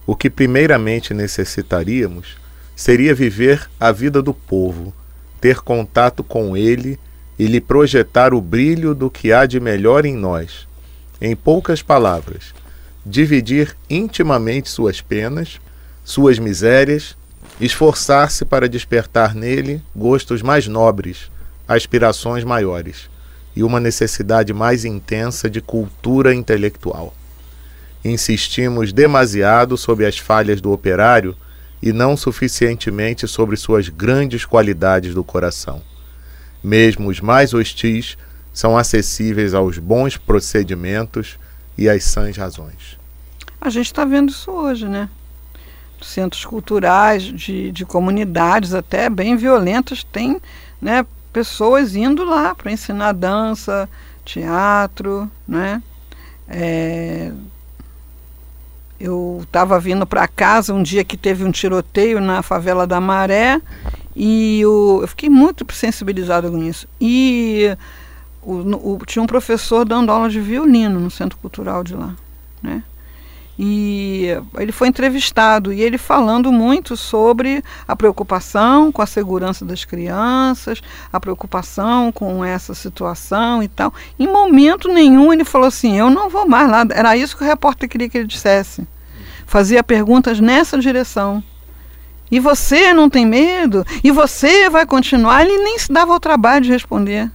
o 0.07 0.17
que 0.17 0.31
primeiramente 0.31 1.13
necessitaríamos 1.13 2.37
seria 2.75 3.15
viver 3.15 3.69
a 3.79 3.93
vida 3.93 4.23
do 4.23 4.33
povo, 4.33 4.95
ter 5.41 5.61
contato 5.61 6.25
com 6.25 6.57
ele 6.57 6.99
e 7.39 7.47
lhe 7.47 7.61
projetar 7.61 8.33
o 8.33 8.41
brilho 8.41 8.95
do 8.95 9.11
que 9.11 9.33
há 9.33 9.47
de 9.47 9.61
melhor 9.61 10.07
em 10.07 10.17
nós. 10.17 10.67
Em 11.21 11.37
poucas 11.37 11.83
palavras, 11.83 12.55
dividir 13.05 13.77
intimamente 13.91 14.69
suas 14.69 15.01
penas, 15.01 15.61
suas 16.05 16.39
misérias, 16.39 17.17
esforçar-se 17.61 18.45
para 18.45 18.69
despertar 18.69 19.35
nele 19.35 19.83
gostos 19.95 20.43
mais 20.43 20.67
nobres, 20.69 21.31
aspirações 21.67 22.45
maiores 22.45 23.11
e 23.55 23.63
uma 23.63 23.81
necessidade 23.81 24.53
mais 24.53 24.85
intensa 24.85 25.51
de 25.51 25.61
cultura 25.61 26.35
intelectual. 26.35 27.15
Insistimos 28.05 28.93
demasiado 28.93 29.77
sobre 29.77 30.07
as 30.07 30.19
falhas 30.19 30.61
do 30.61 30.71
operário 30.71 31.37
e 31.83 31.93
não 31.93 32.17
suficientemente 32.17 33.27
sobre 33.27 33.57
suas 33.57 33.89
grandes 33.89 34.45
qualidades 34.45 35.15
do 35.15 35.25
coração. 35.25 35.83
Mesmo 36.63 37.09
os 37.09 37.21
mais 37.21 37.53
hostis 37.53 38.17
são 38.53 38.77
acessíveis 38.77 39.55
aos 39.55 39.79
bons 39.79 40.17
procedimentos 40.17 41.39
e 41.77 41.89
às 41.89 42.05
sãs 42.05 42.37
razões. 42.37 42.99
A 43.61 43.71
gente 43.71 43.87
está 43.87 44.05
vendo 44.05 44.31
isso 44.31 44.51
hoje, 44.51 44.87
né? 44.87 45.09
Centros 46.03 46.45
culturais, 46.45 47.23
de, 47.23 47.73
de 47.73 47.85
comunidades 47.85 48.75
até 48.75 49.09
bem 49.09 49.37
violentas, 49.37 50.05
tem 50.05 50.41
né, 50.81 51.05
pessoas 51.33 51.95
indo 51.97 52.25
lá 52.25 52.55
para 52.55 52.73
ensinar 52.73 53.13
dança, 53.13 53.89
teatro, 54.25 55.31
né? 55.47 55.83
É, 56.49 57.33
eu 59.01 59.41
estava 59.43 59.79
vindo 59.79 60.07
para 60.07 60.27
casa 60.27 60.75
um 60.75 60.83
dia 60.83 61.05
que 61.05 61.17
teve 61.17 61.45
um 61.45 61.51
tiroteio 61.51 62.21
na 62.21 62.43
favela 62.43 62.87
da 62.87 63.01
Maré 63.01 63.61
e 64.17 64.65
o, 64.67 65.01
eu 65.03 65.09
fiquei 65.09 65.29
muito 65.29 65.65
sensibilizada 65.73 66.51
com 66.51 66.59
isso. 66.63 66.89
E 67.01 67.77
o, 68.43 68.95
o, 68.95 68.99
tinha 69.07 69.23
um 69.23 69.27
professor 69.27 69.85
dando 69.85 70.11
aula 70.11 70.29
de 70.29 70.41
violino 70.41 70.99
no 70.99 71.11
centro 71.11 71.39
cultural 71.39 71.85
de 71.85 71.95
lá, 71.95 72.15
né? 72.63 72.83
E 73.59 74.29
ele 74.57 74.71
foi 74.71 74.87
entrevistado 74.87 75.73
e 75.73 75.83
ele 75.83 75.99
falando 75.99 76.53
muito 76.53 76.97
sobre 76.97 77.65
a 77.89 77.97
preocupação 77.97 78.93
com 78.93 79.03
a 79.03 79.07
segurança 79.07 79.65
das 79.65 79.85
crianças, 79.85 80.81
a 81.13 81.19
preocupação 81.19 82.13
com 82.13 82.45
essa 82.45 82.73
situação 82.73 83.61
e 83.61 83.67
tal. 83.67 83.93
Em 84.17 84.29
momento 84.29 84.89
nenhum 84.89 85.33
ele 85.33 85.45
falou 85.45 85.67
assim: 85.67 85.99
Eu 85.99 86.09
não 86.09 86.31
vou 86.31 86.49
mais 86.49 86.71
lá. 86.71 86.87
Era 86.91 87.17
isso 87.17 87.37
que 87.37 87.43
o 87.43 87.47
repórter 87.47 87.89
queria 87.89 88.09
que 88.09 88.19
ele 88.19 88.29
dissesse. 88.29 88.87
Fazia 89.45 89.83
perguntas 89.83 90.39
nessa 90.39 90.79
direção. 90.79 91.43
E 92.31 92.39
você 92.39 92.93
não 92.93 93.09
tem 93.11 93.27
medo? 93.27 93.85
E 94.05 94.11
você 94.13 94.69
vai 94.69 94.87
continuar? 94.87 95.43
Ele 95.43 95.65
nem 95.65 95.79
se 95.79 95.91
dava 95.91 96.13
ao 96.13 96.21
trabalho 96.21 96.65
de 96.65 96.71
responder. 96.71 97.31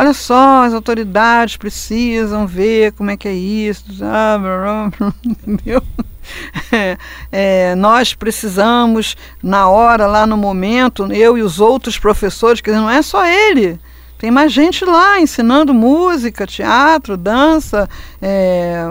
Olha 0.00 0.14
só, 0.14 0.64
as 0.64 0.72
autoridades 0.72 1.58
precisam 1.58 2.46
ver 2.46 2.92
como 2.92 3.10
é 3.10 3.18
que 3.18 3.28
é 3.28 3.34
isso, 3.34 3.84
entendeu? 5.22 5.82
É, 6.72 6.96
é, 7.30 7.74
nós 7.74 8.14
precisamos, 8.14 9.14
na 9.42 9.68
hora, 9.68 10.06
lá 10.06 10.26
no 10.26 10.38
momento, 10.38 11.12
eu 11.12 11.36
e 11.36 11.42
os 11.42 11.60
outros 11.60 11.98
professores, 11.98 12.62
quer 12.62 12.70
dizer, 12.70 12.80
não 12.80 12.88
é 12.88 13.02
só 13.02 13.26
ele, 13.26 13.78
tem 14.20 14.30
mais 14.30 14.52
gente 14.52 14.84
lá 14.84 15.18
ensinando 15.18 15.72
música, 15.72 16.46
teatro, 16.46 17.16
dança, 17.16 17.88
é, 18.20 18.84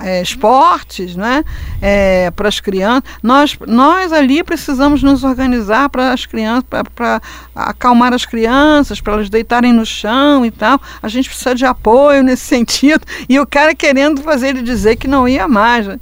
é, 0.00 0.22
esportes, 0.22 1.16
né? 1.16 1.44
É, 1.82 2.30
para 2.30 2.46
as 2.46 2.60
crianças. 2.60 3.02
Nós, 3.20 3.58
nós 3.66 4.12
ali 4.12 4.44
precisamos 4.44 5.02
nos 5.02 5.24
organizar 5.24 5.88
para 5.88 6.12
as 6.12 6.24
crianças, 6.24 6.62
para 6.94 7.20
acalmar 7.52 8.14
as 8.14 8.24
crianças, 8.24 9.00
para 9.00 9.14
elas 9.14 9.28
deitarem 9.28 9.72
no 9.72 9.84
chão 9.84 10.46
e 10.46 10.52
tal. 10.52 10.80
A 11.02 11.08
gente 11.08 11.28
precisa 11.28 11.52
de 11.52 11.64
apoio 11.64 12.22
nesse 12.22 12.44
sentido. 12.46 13.04
E 13.28 13.40
o 13.40 13.46
cara 13.46 13.74
querendo 13.74 14.22
fazer 14.22 14.50
ele 14.50 14.62
dizer 14.62 14.94
que 14.94 15.08
não 15.08 15.26
ia 15.26 15.48
mais. 15.48 15.88
Né? 15.88 15.98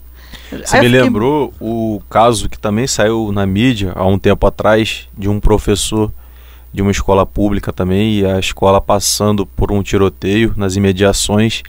Você 0.62 0.78
me 0.78 0.88
lembrou 0.88 1.54
o 1.58 2.02
caso 2.10 2.50
que 2.50 2.58
também 2.58 2.86
saiu 2.86 3.32
na 3.32 3.46
mídia 3.46 3.92
há 3.94 4.06
um 4.06 4.18
tempo 4.18 4.46
atrás 4.46 5.08
de 5.16 5.26
um 5.26 5.40
professor 5.40 6.12
de 6.74 6.82
uma 6.82 6.90
escola 6.90 7.24
pública 7.24 7.72
também 7.72 8.18
e 8.18 8.26
a 8.26 8.40
escola 8.40 8.80
passando 8.80 9.46
por 9.46 9.70
um 9.70 9.80
tiroteio 9.80 10.52
nas 10.56 10.74
imediações 10.74 11.62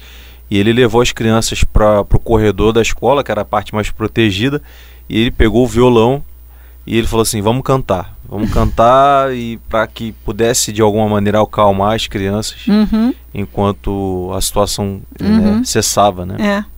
e 0.49 0.57
ele 0.57 0.73
levou 0.73 0.99
as 0.99 1.11
crianças 1.11 1.63
para 1.63 2.01
o 2.01 2.19
corredor 2.19 2.73
da 2.73 2.81
escola, 2.81 3.23
que 3.23 3.31
era 3.31 3.41
a 3.41 3.45
parte 3.45 3.73
mais 3.73 3.91
protegida, 3.91 4.61
e 5.07 5.19
ele 5.19 5.31
pegou 5.31 5.63
o 5.63 5.67
violão 5.67 6.23
e 6.87 6.97
ele 6.97 7.05
falou 7.05 7.21
assim: 7.21 7.41
"Vamos 7.41 7.63
cantar, 7.63 8.15
vamos 8.27 8.51
cantar 8.51 9.35
e 9.35 9.57
para 9.69 9.85
que 9.85 10.11
pudesse 10.11 10.71
de 10.71 10.81
alguma 10.81 11.07
maneira 11.07 11.41
acalmar 11.41 11.95
as 11.95 12.07
crianças 12.07 12.65
uhum. 12.67 13.13
enquanto 13.33 14.31
a 14.35 14.41
situação 14.41 15.01
uhum. 15.21 15.57
né, 15.57 15.61
cessava, 15.63 16.25
né?" 16.25 16.35
É. 16.39 16.74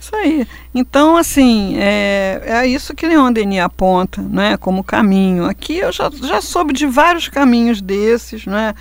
Isso 0.00 0.16
aí. 0.16 0.48
Então, 0.74 1.14
assim, 1.14 1.76
é, 1.76 2.40
é 2.46 2.66
isso 2.66 2.94
que 2.94 3.06
Leon 3.06 3.30
Denis 3.30 3.60
aponta 3.60 4.22
né, 4.22 4.56
como 4.56 4.82
caminho. 4.82 5.44
Aqui 5.44 5.76
eu 5.76 5.92
já, 5.92 6.10
já 6.10 6.40
soube 6.40 6.72
de 6.72 6.86
vários 6.86 7.28
caminhos 7.28 7.82
desses, 7.82 8.46
né? 8.46 8.74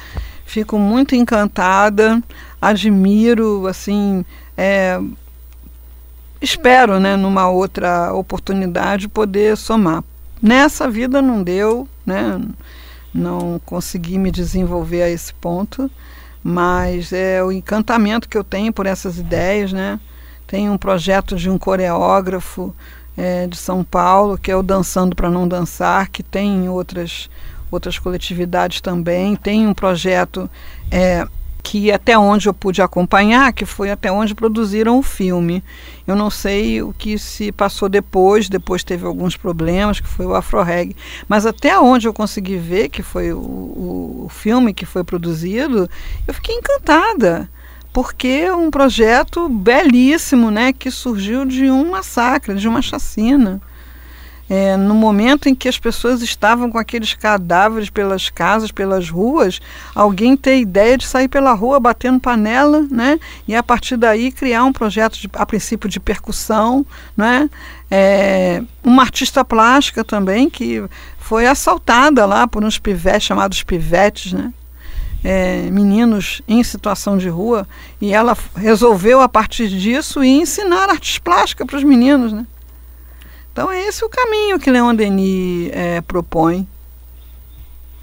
Fico 0.46 0.80
muito 0.80 1.16
encantada, 1.16 2.24
admiro, 2.62 3.68
assim, 3.68 4.26
é, 4.58 5.00
espero, 6.42 7.02
né, 7.02 7.18
numa 7.18 7.50
outra 7.50 8.14
oportunidade 8.14 9.10
poder 9.10 9.58
somar. 9.58 10.04
Nessa 10.42 10.90
vida 10.90 11.22
não 11.22 11.44
deu, 11.44 11.86
né? 12.06 12.42
Não 13.14 13.60
consegui 13.66 14.18
me 14.18 14.32
desenvolver 14.32 15.02
a 15.02 15.10
esse 15.10 15.34
ponto, 15.34 15.92
mas 16.42 17.12
é 17.12 17.44
o 17.44 17.52
encantamento 17.52 18.30
que 18.30 18.38
eu 18.38 18.44
tenho 18.44 18.72
por 18.72 18.86
essas 18.86 19.18
ideias, 19.18 19.74
né? 19.74 20.00
Tem 20.50 20.68
um 20.68 20.80
projeto 20.80 21.36
de 21.36 21.48
um 21.48 21.60
coreógrafo 21.60 22.76
é, 23.16 23.46
de 23.46 23.56
São 23.56 23.84
Paulo, 23.84 24.36
que 24.36 24.50
é 24.50 24.56
o 24.56 24.64
Dançando 24.64 25.16
para 25.16 25.30
Não 25.30 25.48
Dançar, 25.48 26.10
que 26.10 26.24
tem 26.24 26.68
outras, 26.68 27.30
outras 27.70 28.00
coletividades 28.00 28.82
também. 28.82 29.36
Tem 29.36 29.68
um 29.68 29.76
projeto 29.76 30.50
é, 30.90 31.28
que 31.62 31.92
até 31.92 32.18
onde 32.18 32.50
eu 32.50 32.54
pude 32.54 32.82
acompanhar, 32.82 33.54
que 33.54 33.64
foi 33.64 33.92
até 33.92 34.12
onde 34.12 34.34
produziram 34.34 34.98
o 34.98 35.04
filme. 35.04 35.64
Eu 36.08 36.16
não 36.16 36.32
sei 36.32 36.82
o 36.82 36.92
que 36.94 37.20
se 37.20 37.52
passou 37.52 37.88
depois, 37.88 38.50
depois 38.50 38.84
teve 38.84 39.06
alguns 39.06 39.38
problemas, 39.38 40.00
que 40.00 40.08
foi 40.08 40.26
o 40.26 40.34
Afro 40.34 40.64
Reg, 40.64 40.96
mas 41.28 41.46
até 41.46 41.80
onde 41.80 42.08
eu 42.08 42.14
consegui 42.14 42.58
ver, 42.58 42.90
que 42.90 43.04
foi 43.04 43.32
o, 43.32 43.38
o, 43.38 44.24
o 44.26 44.30
filme 44.30 44.74
que 44.74 44.88
foi 44.88 45.04
produzido, 45.04 45.88
eu 46.28 46.34
fiquei 46.34 46.56
encantada 46.56 47.48
porque 48.02 48.46
é 48.46 48.56
um 48.56 48.72
projeto 48.72 49.50
belíssimo, 49.50 50.50
né, 50.50 50.72
que 50.72 50.90
surgiu 50.90 51.44
de 51.44 51.70
um 51.70 51.92
massacre, 51.92 52.56
de 52.56 52.66
uma 52.66 52.82
chacina. 52.82 53.62
É, 54.50 54.78
no 54.78 54.96
momento 54.96 55.50
em 55.50 55.54
que 55.54 55.68
as 55.68 55.78
pessoas 55.78 56.22
estavam 56.22 56.72
com 56.72 56.78
aqueles 56.78 57.14
cadáveres 57.14 57.90
pelas 57.90 58.30
casas, 58.30 58.72
pelas 58.72 59.10
ruas, 59.10 59.60
alguém 59.94 60.38
ter 60.38 60.60
ideia 60.60 60.98
de 60.98 61.06
sair 61.06 61.28
pela 61.28 61.52
rua 61.52 61.78
batendo 61.78 62.22
panela, 62.22 62.88
né? 62.90 63.20
E 63.46 63.54
a 63.54 63.62
partir 63.62 63.98
daí 63.98 64.32
criar 64.32 64.64
um 64.64 64.72
projeto 64.72 65.20
de, 65.20 65.30
a 65.34 65.46
princípio 65.46 65.90
de 65.90 66.00
percussão, 66.00 66.86
né? 67.18 67.50
É, 67.92 68.64
uma 68.82 69.04
artista 69.04 69.44
plástica 69.44 70.06
também 70.06 70.50
que 70.50 70.82
foi 71.18 71.46
assaltada 71.46 72.26
lá 72.26 72.48
por 72.48 72.64
uns 72.64 72.80
pivetes 72.80 73.24
chamados 73.24 73.62
pivetes, 73.62 74.32
né? 74.32 74.54
É, 75.22 75.70
meninos 75.70 76.42
em 76.48 76.64
situação 76.64 77.18
de 77.18 77.28
rua 77.28 77.68
e 78.00 78.14
ela 78.14 78.38
resolveu 78.56 79.20
a 79.20 79.28
partir 79.28 79.68
disso 79.68 80.24
ir 80.24 80.40
ensinar 80.42 80.90
artes 80.90 81.20
plásticas 81.20 81.68
para 81.68 81.76
os 81.76 81.84
meninos, 81.84 82.32
né? 82.32 82.48
Então 83.52 83.70
é 83.70 83.86
esse 83.86 84.06
o 84.06 84.10
caminho 84.10 84.58
que 84.58 84.72
Leon 84.72 84.96
Denis 84.96 85.70
é, 85.74 86.00
propõe. 86.00 86.66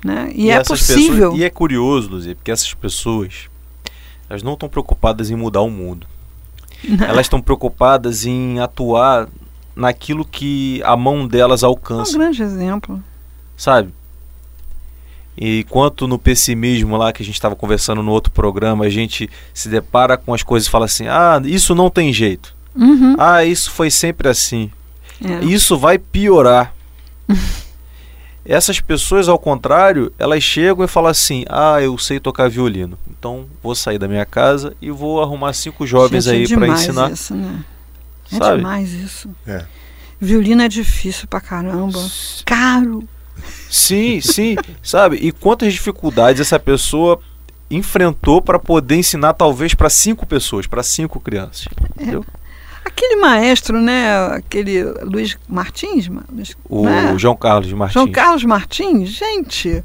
Né? 0.04 0.30
E, 0.34 0.46
e 0.46 0.50
é 0.50 0.62
possível. 0.62 1.30
Pessoas, 1.30 1.40
e 1.40 1.44
é 1.44 1.48
curioso, 1.48 2.10
Luzia, 2.10 2.34
porque 2.34 2.50
essas 2.50 2.74
pessoas 2.74 3.48
elas 4.28 4.42
não 4.42 4.54
estão 4.54 4.68
preocupadas 4.68 5.30
em 5.30 5.36
mudar 5.36 5.62
o 5.62 5.70
mundo. 5.70 6.06
Não. 6.84 7.06
Elas 7.06 7.26
estão 7.26 7.40
preocupadas 7.40 8.26
em 8.26 8.60
atuar 8.60 9.28
naquilo 9.74 10.24
que 10.24 10.82
a 10.84 10.96
mão 10.96 11.26
delas 11.26 11.62
alcança. 11.62 12.12
É 12.12 12.14
um 12.14 12.18
grande 12.18 12.42
exemplo. 12.42 13.02
Sabe? 13.56 13.94
E 15.36 15.64
quanto 15.64 16.08
no 16.08 16.18
pessimismo 16.18 16.96
lá 16.96 17.12
que 17.12 17.22
a 17.22 17.26
gente 17.26 17.34
estava 17.34 17.54
conversando 17.54 18.02
no 18.02 18.10
outro 18.10 18.32
programa, 18.32 18.86
a 18.86 18.88
gente 18.88 19.28
se 19.52 19.68
depara 19.68 20.16
com 20.16 20.32
as 20.32 20.42
coisas 20.42 20.66
e 20.66 20.70
fala 20.70 20.86
assim: 20.86 21.06
ah, 21.08 21.40
isso 21.44 21.74
não 21.74 21.90
tem 21.90 22.12
jeito. 22.12 22.54
Uhum. 22.74 23.16
Ah, 23.18 23.44
isso 23.44 23.70
foi 23.70 23.90
sempre 23.90 24.28
assim. 24.28 24.70
É. 25.22 25.44
Isso 25.44 25.76
vai 25.76 25.98
piorar. 25.98 26.74
Essas 28.48 28.78
pessoas, 28.78 29.28
ao 29.28 29.38
contrário, 29.38 30.12
elas 30.18 30.42
chegam 30.42 30.84
e 30.84 30.88
falam 30.88 31.10
assim: 31.10 31.44
Ah, 31.48 31.82
eu 31.82 31.98
sei 31.98 32.20
tocar 32.20 32.48
violino. 32.48 32.96
Então 33.10 33.46
vou 33.60 33.74
sair 33.74 33.98
da 33.98 34.06
minha 34.06 34.24
casa 34.24 34.74
e 34.80 34.90
vou 34.90 35.20
arrumar 35.20 35.52
cinco 35.52 35.84
jovens 35.84 36.24
Gente, 36.24 36.52
aí 36.52 36.54
é 36.54 36.56
para 36.56 36.68
ensinar. 36.68 37.10
Isso, 37.10 37.34
né? 37.34 37.64
É 38.30 38.36
Sabe? 38.36 38.56
demais 38.58 38.92
isso. 38.92 39.28
É. 39.46 39.64
Violino 40.20 40.62
é 40.62 40.68
difícil 40.68 41.26
pra 41.26 41.40
caramba. 41.40 41.98
Caro. 42.44 43.06
Sim, 43.70 44.20
sim. 44.20 44.56
Sabe? 44.82 45.16
E 45.16 45.32
quantas 45.32 45.72
dificuldades 45.72 46.40
essa 46.40 46.58
pessoa 46.58 47.20
enfrentou 47.70 48.40
para 48.40 48.58
poder 48.58 48.96
ensinar, 48.96 49.34
talvez, 49.34 49.74
para 49.74 49.90
cinco 49.90 50.24
pessoas, 50.26 50.66
para 50.66 50.82
cinco 50.82 51.20
crianças. 51.20 51.68
É. 51.98 52.02
Entendeu? 52.02 52.24
Aquele 52.84 53.16
maestro, 53.16 53.80
né? 53.80 54.16
Aquele 54.28 54.84
Luiz 55.02 55.36
Martins. 55.48 56.08
O 56.68 56.84
né? 56.84 57.14
João 57.18 57.36
Carlos 57.36 57.72
Martins. 57.72 57.94
João 57.94 58.10
Carlos 58.10 58.44
Martins, 58.44 59.08
gente, 59.08 59.82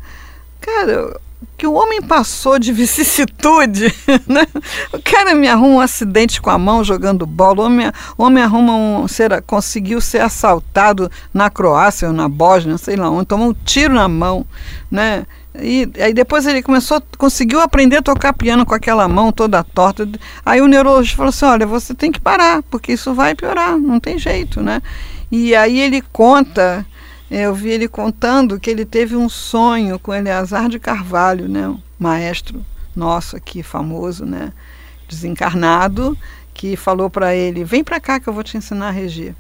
cara, 0.60 1.20
que 1.58 1.68
o 1.68 1.74
homem 1.74 2.02
passou 2.02 2.58
de 2.58 2.72
vicissitude, 2.74 3.94
né? 4.28 4.48
O 4.92 5.02
cara 5.02 5.36
me 5.36 5.48
arruma 5.48 5.76
um 5.76 5.80
acidente 5.80 6.42
com 6.42 6.50
a 6.50 6.58
mão 6.58 6.84
jogando 6.84 7.26
bola, 7.26 7.62
o 7.62 7.66
homem, 7.66 7.92
o 8.18 8.24
homem 8.24 8.44
arruma 8.44 8.74
um, 8.76 9.08
ser, 9.08 9.42
conseguiu 9.44 10.02
ser 10.02 10.22
assaltado 10.22 11.10
na 11.34 11.50
Croácia 11.50 12.08
ou 12.08 12.14
na 12.14 12.28
Bósnia, 12.28 12.78
sei 12.78 12.96
lá 12.96 13.10
onde, 13.10 13.28
tomou 13.28 13.50
um 13.50 13.54
tiro 13.54 13.94
na 13.94 14.08
mão, 14.08 14.46
né? 14.90 15.26
E 15.56 15.90
aí 16.00 16.14
depois 16.14 16.48
ele 16.48 16.64
começou, 16.64 17.02
conseguiu 17.18 17.60
aprender 17.60 17.98
a 17.98 18.02
tocar 18.02 18.34
piano 18.34 18.66
com 18.66 18.74
aquela 18.74 19.08
mão 19.08 19.32
toda 19.32 19.64
torta. 19.64 20.08
Aí 20.46 20.62
o 20.62 20.68
neurologista 20.68 21.18
falou 21.18 21.30
assim: 21.30 21.46
olha, 21.46 21.68
você 21.68 21.94
tem 21.94 22.12
que 22.12 22.22
parar, 22.22 22.64
porque 22.64 22.94
isso 22.94 23.14
vai 23.14 23.36
piorar, 23.36 23.78
não 23.78 24.00
tem 24.00 24.18
jeito, 24.18 24.62
né? 24.62 24.82
E 25.32 25.56
aí 25.56 25.80
ele 25.80 26.02
conta, 26.12 26.86
eu 27.40 27.56
vi 27.56 27.70
ele 27.70 27.88
contando 27.88 28.60
que 28.60 28.70
ele 28.70 28.86
teve 28.86 29.16
um 29.16 29.30
sonho 29.30 29.98
com 29.98 30.14
Eleazar 30.14 30.68
de 30.68 30.78
Carvalho, 30.78 31.48
né? 31.48 31.70
Um 31.70 31.80
maestro 31.98 32.66
nosso 32.94 33.38
aqui, 33.38 33.64
famoso, 33.64 34.26
né? 34.26 34.52
Desencarnado, 35.08 36.18
que 36.54 36.76
falou 36.76 37.10
para 37.10 37.34
ele: 37.34 37.64
vem 37.64 37.86
para 37.86 38.02
cá 38.02 38.20
que 38.20 38.28
eu 38.28 38.34
vou 38.34 38.44
te 38.44 38.58
ensinar 38.58 38.90
a 38.90 38.92
reger. 38.92 39.34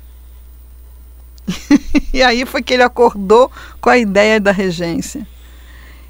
e 2.14 2.24
aí 2.24 2.46
foi 2.46 2.64
que 2.64 2.74
ele 2.74 2.84
acordou 2.84 3.52
com 3.82 3.90
a 3.90 3.98
ideia 3.98 4.40
da 4.40 4.54
regência. 4.54 5.28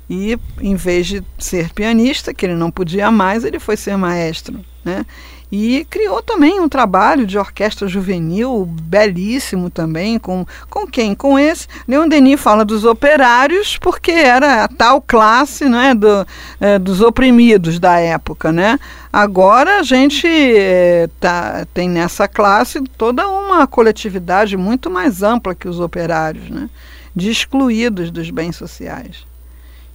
E 0.08 0.38
em 0.60 0.76
vez 0.76 1.08
de 1.08 1.24
ser 1.40 1.74
pianista, 1.74 2.34
que 2.34 2.46
ele 2.46 2.56
não 2.56 2.70
podia 2.70 3.10
mais, 3.10 3.44
ele 3.44 3.60
foi 3.60 3.76
ser 3.76 3.98
maestro. 3.98 4.64
Né? 4.86 5.04
E 5.52 5.86
criou 5.90 6.22
também 6.24 6.62
um 6.62 6.70
trabalho 6.70 7.28
de 7.28 7.38
orquestra 7.38 7.86
juvenil 7.86 8.66
belíssimo 8.66 9.70
também. 9.70 10.18
Com, 10.18 10.46
com 10.70 10.88
quem? 10.88 11.14
Com 11.14 11.38
esse. 11.38 11.68
Leon 11.86 12.08
Denis 12.08 12.40
fala 12.40 12.64
dos 12.64 12.86
operários, 12.86 13.78
porque 13.78 14.12
era 14.12 14.64
a 14.64 14.68
tal 14.70 15.02
classe 15.02 15.66
né, 15.66 15.94
do, 15.94 16.26
é, 16.58 16.80
dos 16.80 17.02
oprimidos 17.02 17.80
da 17.80 18.00
época. 18.00 18.50
Né? 18.50 18.80
Agora 19.12 19.82
a 19.82 19.84
gente 19.84 20.26
é, 20.26 21.10
tá, 21.20 21.68
tem 21.74 21.90
nessa 21.90 22.30
classe 22.30 22.82
toda 22.98 23.28
uma 23.28 23.68
coletividade 23.68 24.56
muito 24.56 24.90
mais 24.90 25.22
ampla 25.22 25.54
que 25.54 25.68
os 25.68 25.82
operários, 25.82 26.50
né? 26.50 26.70
de 27.14 27.30
excluídos 27.30 28.10
dos 28.10 28.30
bens 28.30 28.56
sociais. 28.56 29.26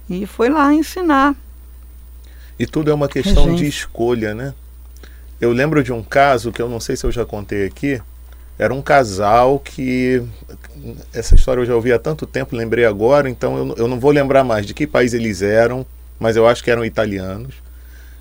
E 0.07 0.27
foi 0.27 0.49
lá 0.49 0.71
ensinar. 0.71 1.35
E 2.59 2.67
tudo 2.67 2.91
é 2.91 2.93
uma 2.93 3.07
questão 3.07 3.55
de 3.55 3.65
escolha, 3.67 4.35
né? 4.35 4.53
Eu 5.39 5.51
lembro 5.51 5.83
de 5.83 5.93
um 5.93 6.01
caso 6.01 6.51
que 6.51 6.61
eu 6.61 6.69
não 6.69 6.79
sei 6.79 6.95
se 6.95 7.05
eu 7.05 7.11
já 7.11 7.25
contei 7.25 7.65
aqui. 7.65 8.01
Era 8.57 8.73
um 8.73 8.81
casal 8.81 9.59
que. 9.59 10.23
Essa 11.13 11.35
história 11.35 11.61
eu 11.61 11.65
já 11.65 11.75
ouvi 11.75 11.93
há 11.93 11.99
tanto 11.99 12.25
tempo, 12.25 12.55
lembrei 12.55 12.85
agora, 12.85 13.29
então 13.29 13.57
eu, 13.57 13.75
eu 13.77 13.87
não 13.87 13.99
vou 13.99 14.11
lembrar 14.11 14.43
mais 14.43 14.65
de 14.65 14.73
que 14.73 14.87
país 14.87 15.13
eles 15.13 15.41
eram, 15.41 15.85
mas 16.19 16.35
eu 16.35 16.47
acho 16.47 16.63
que 16.63 16.71
eram 16.71 16.83
italianos. 16.83 17.55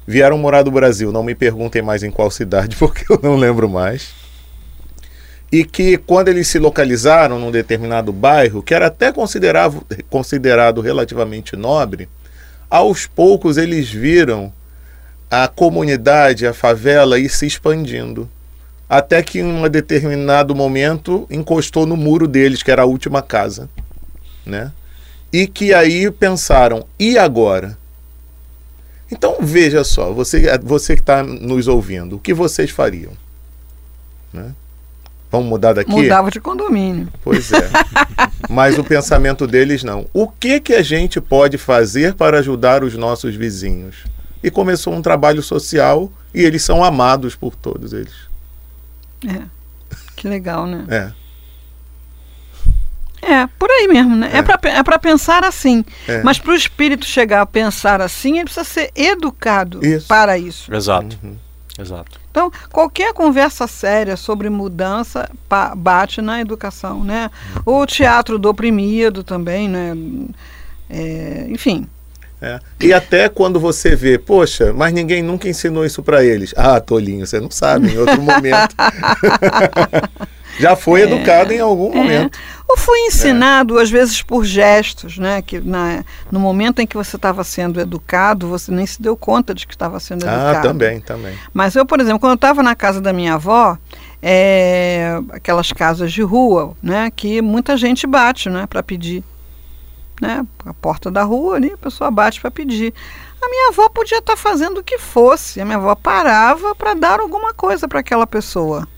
Vieram 0.07 0.39
morar 0.39 0.63
do 0.63 0.71
Brasil, 0.71 1.11
não 1.11 1.23
me 1.23 1.35
perguntem 1.35 1.83
mais 1.83 2.03
em 2.03 2.11
qual 2.11 2.31
cidade, 2.31 2.77
porque 2.79 3.11
eu 3.11 3.19
não 3.23 3.37
lembro 3.37 3.69
mais 3.69 4.15
e 5.51 5.65
que 5.65 5.97
quando 5.97 6.29
eles 6.29 6.49
se 6.49 6.59
localizaram 6.59 7.39
num 7.39 7.51
determinado 7.51 8.13
bairro, 8.13 8.63
que 8.63 8.75
era 8.75 8.87
até 8.87 9.13
considerado, 9.13 9.87
considerado 10.11 10.81
relativamente 10.81 11.57
nobre, 11.57 12.09
aos 12.69 13.07
poucos 13.07 13.57
eles 13.57 13.89
viram 13.89 14.53
a 15.31 15.49
comunidade, 15.49 16.47
a 16.47 16.55
favela 16.55 17.19
ir 17.19 17.29
se 17.29 17.47
expandindo. 17.47 18.29
Até 18.89 19.23
que 19.23 19.41
em 19.41 19.45
um 19.45 19.69
determinado 19.69 20.55
momento 20.55 21.27
encostou 21.31 21.87
no 21.87 21.97
muro 21.97 22.29
deles, 22.29 22.63
que 22.63 22.71
era 22.71 22.83
a 22.83 22.87
última 22.87 23.21
casa. 23.21 23.69
Né? 24.45 24.71
E 25.33 25.47
que 25.47 25.75
aí 25.75 26.11
pensaram, 26.11 26.87
e 26.99 27.19
agora? 27.19 27.77
Então 29.11 29.39
veja 29.41 29.83
só, 29.85 30.13
você, 30.13 30.57
você 30.59 30.95
que 30.95 31.03
está 31.03 31.23
nos 31.23 31.69
ouvindo, 31.69 32.17
o 32.17 32.19
que 32.19 32.33
vocês 32.33 32.71
fariam? 32.71 33.13
Né? 34.33 34.53
Vamos 35.31 35.49
mudar 35.49 35.73
daqui? 35.73 35.91
Mudava 35.91 36.31
de 36.31 36.41
condomínio. 36.41 37.09
Pois 37.23 37.53
é. 37.53 37.69
Mas 38.49 38.79
o 38.79 38.85
pensamento 38.85 39.47
deles 39.47 39.83
não. 39.83 40.07
O 40.13 40.29
que 40.29 40.61
que 40.61 40.75
a 40.75 40.83
gente 40.83 41.21
pode 41.21 41.59
fazer 41.59 42.15
para 42.15 42.39
ajudar 42.39 42.85
os 42.85 42.95
nossos 42.95 43.35
vizinhos? 43.35 44.05
E 44.43 44.51
começou 44.51 44.93
um 44.93 45.03
trabalho 45.03 45.43
social 45.43 46.11
e 46.35 46.43
eles 46.43 46.63
são 46.63 46.85
amados 46.85 47.35
por 47.35 47.55
todos 47.55 47.93
eles. 47.93 48.15
É. 49.27 49.43
Que 50.15 50.29
legal, 50.29 50.67
né? 50.67 50.85
É. 50.89 51.27
É, 53.23 53.47
por 53.59 53.69
aí 53.71 53.89
mesmo, 53.89 54.15
né? 54.15 54.31
É, 54.33 54.39
é 54.39 54.83
para 54.83 54.95
é 54.95 54.99
pensar 54.99 55.45
assim. 55.45 55.85
É. 56.07 56.23
Mas 56.23 56.39
para 56.39 56.53
o 56.53 56.55
espírito 56.55 57.05
chegar 57.05 57.41
a 57.41 57.47
pensar 57.47 58.01
assim, 58.01 58.37
ele 58.37 58.45
precisa 58.45 58.65
ser 58.65 58.93
educado 58.95 59.85
isso. 59.85 60.07
para 60.07 60.39
isso. 60.39 60.73
Exato. 60.73 61.19
Uhum. 61.23 61.37
Exato. 61.79 62.21
Então, 62.31 62.51
qualquer 62.71 63.13
conversa 63.13 63.67
séria 63.67 64.17
sobre 64.17 64.49
mudança 64.49 65.29
bate 65.77 66.23
na 66.23 66.41
educação, 66.41 67.03
né? 67.05 67.31
O 67.65 67.85
teatro 67.85 68.39
do 68.39 68.49
oprimido 68.49 69.23
também, 69.25 69.69
né? 69.69 69.95
É, 70.89 71.47
enfim. 71.51 71.87
É. 72.41 72.59
E 72.81 72.93
até 72.93 73.29
quando 73.29 73.59
você 73.59 73.97
vê, 73.97 74.19
poxa, 74.19 74.73
mas 74.73 74.93
ninguém 74.93 75.23
nunca 75.23 75.49
ensinou 75.49 75.85
isso 75.85 76.03
para 76.03 76.25
eles. 76.25 76.53
Ah, 76.57 76.79
tolinho, 76.81 77.27
você 77.27 77.41
não 77.41 77.51
sabe, 77.51 77.93
em 77.93 77.99
outro 77.99 78.21
momento. 78.21 78.75
Já 80.59 80.75
foi 80.75 81.03
é, 81.03 81.05
educado 81.05 81.53
em 81.53 81.61
algum 81.61 81.93
é. 81.93 81.97
momento. 81.97 82.39
Ou 82.69 82.77
foi 82.77 82.99
ensinado, 83.01 83.79
é. 83.79 83.83
às 83.83 83.91
vezes, 83.91 84.23
por 84.23 84.45
gestos, 84.45 85.19
né? 85.19 85.43
Que 85.43 85.61
na, 85.61 86.05
no 86.31 86.41
momento 86.41 86.81
em 86.81 86.87
que 86.87 86.97
você 86.97 87.17
estava 87.17 87.45
sendo 87.45 87.81
educado, 87.81 88.49
você 88.49 88.73
nem 88.73 88.87
se 88.87 89.01
deu 89.01 89.17
conta 89.17 89.55
de 89.55 89.67
que 89.67 89.75
estava 89.75 90.01
sendo 90.01 90.27
ah, 90.27 90.33
educado. 90.33 90.59
Ah, 90.59 90.63
também, 90.63 91.01
também. 91.01 91.35
Mas 91.53 91.77
eu, 91.77 91.85
por 91.87 92.01
exemplo, 92.01 92.19
quando 92.19 92.33
eu 92.33 92.37
estava 92.37 92.63
na 92.63 92.75
casa 92.75 93.01
da 93.01 93.13
minha 93.13 93.35
avó, 93.35 93.79
é, 94.23 95.21
aquelas 95.31 95.73
casas 95.73 96.13
de 96.13 96.23
rua, 96.23 96.75
né? 96.83 97.11
Que 97.15 97.41
muita 97.41 97.77
gente 97.77 98.07
bate, 98.07 98.49
né? 98.49 98.67
Para 98.67 98.83
pedir. 98.83 99.23
Né? 100.21 100.47
A 100.65 100.75
porta 100.75 101.11
da 101.11 101.23
rua 101.23 101.57
ali, 101.57 101.73
a 101.73 101.79
pessoa 101.79 102.11
bate 102.11 102.41
para 102.41 102.51
pedir. 102.51 102.95
A 103.41 103.49
minha 103.49 103.69
avó 103.69 103.89
podia 103.89 104.19
estar 104.19 104.33
tá 104.33 104.37
fazendo 104.37 104.79
o 104.79 104.85
que 104.85 104.99
fosse. 104.99 105.61
A 105.61 105.65
minha 105.65 105.77
avó 105.77 105.95
parava 105.95 106.75
para 106.75 106.95
dar 106.95 107.21
alguma 107.21 107.53
coisa 107.53 107.87
para 107.87 108.01
aquela 108.01 108.27
pessoa. 108.27 108.89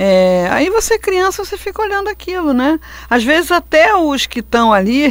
É, 0.00 0.48
aí 0.52 0.70
você 0.70 0.96
criança, 0.96 1.44
você 1.44 1.56
fica 1.56 1.82
olhando 1.82 2.08
aquilo, 2.08 2.52
né? 2.52 2.78
Às 3.10 3.24
vezes 3.24 3.50
até 3.50 3.96
os 3.96 4.26
que 4.26 4.38
estão 4.38 4.72
ali 4.72 5.08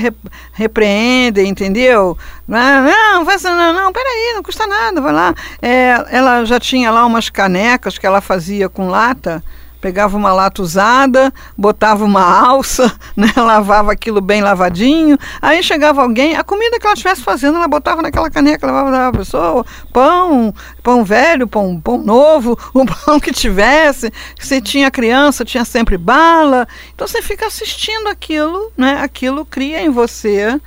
repreendem, 0.53 1.49
entendeu? 1.49 2.17
Não, 2.47 2.84
não, 2.84 3.25
vai, 3.25 3.36
não, 3.43 3.73
não, 3.73 3.91
peraí, 3.91 4.34
não 4.34 4.41
custa 4.41 4.65
nada, 4.65 5.01
vai 5.01 5.12
lá. 5.12 5.36
É, 5.62 6.06
ela 6.10 6.45
já 6.45 6.58
tinha 6.58 6.89
lá 6.89 7.06
umas 7.06 7.30
canecas 7.30 7.97
que 7.97 8.08
ela 8.08 8.21
fazia 8.21 8.69
com 8.69 8.88
lata, 8.88 9.43
pegava 9.80 10.18
uma 10.18 10.34
lata 10.34 10.62
usada, 10.62 11.34
botava 11.58 12.04
uma 12.04 12.22
alça, 12.22 12.92
né, 13.16 13.32
lavava 13.36 13.92
aquilo 13.92 14.22
bem 14.22 14.42
lavadinho, 14.42 15.18
aí 15.42 15.62
chegava 15.63 16.02
alguém, 16.02 16.36
a 16.36 16.44
comida 16.44 16.80
que 16.80 16.86
ela 16.86 16.94
estivesse 16.94 17.22
fazendo, 17.22 17.58
ela 17.58 17.68
botava 17.68 18.02
naquela 18.02 18.30
caneca, 18.30 18.66
levava 18.66 18.92
da 18.92 19.12
pessoa, 19.12 19.66
pão, 19.94 20.54
pão 20.84 21.04
velho, 21.04 21.48
pão, 21.48 21.80
pão 21.80 21.98
novo, 21.98 22.58
o 22.74 22.86
pão 22.86 23.20
que 23.20 23.32
tivesse, 23.32 24.12
se 24.40 24.62
tinha 24.62 24.92
criança, 24.92 25.46
tinha 25.46 25.66
sempre 25.66 25.98
bala, 25.98 26.68
então 26.94 27.08
você 27.08 27.22
fica 27.22 27.48
assistindo 27.48 28.08
aquilo, 28.08 28.72
né, 28.78 29.00
aquilo 29.02 29.46
cria 29.46 29.82
em 29.82 29.90
você 29.90 30.60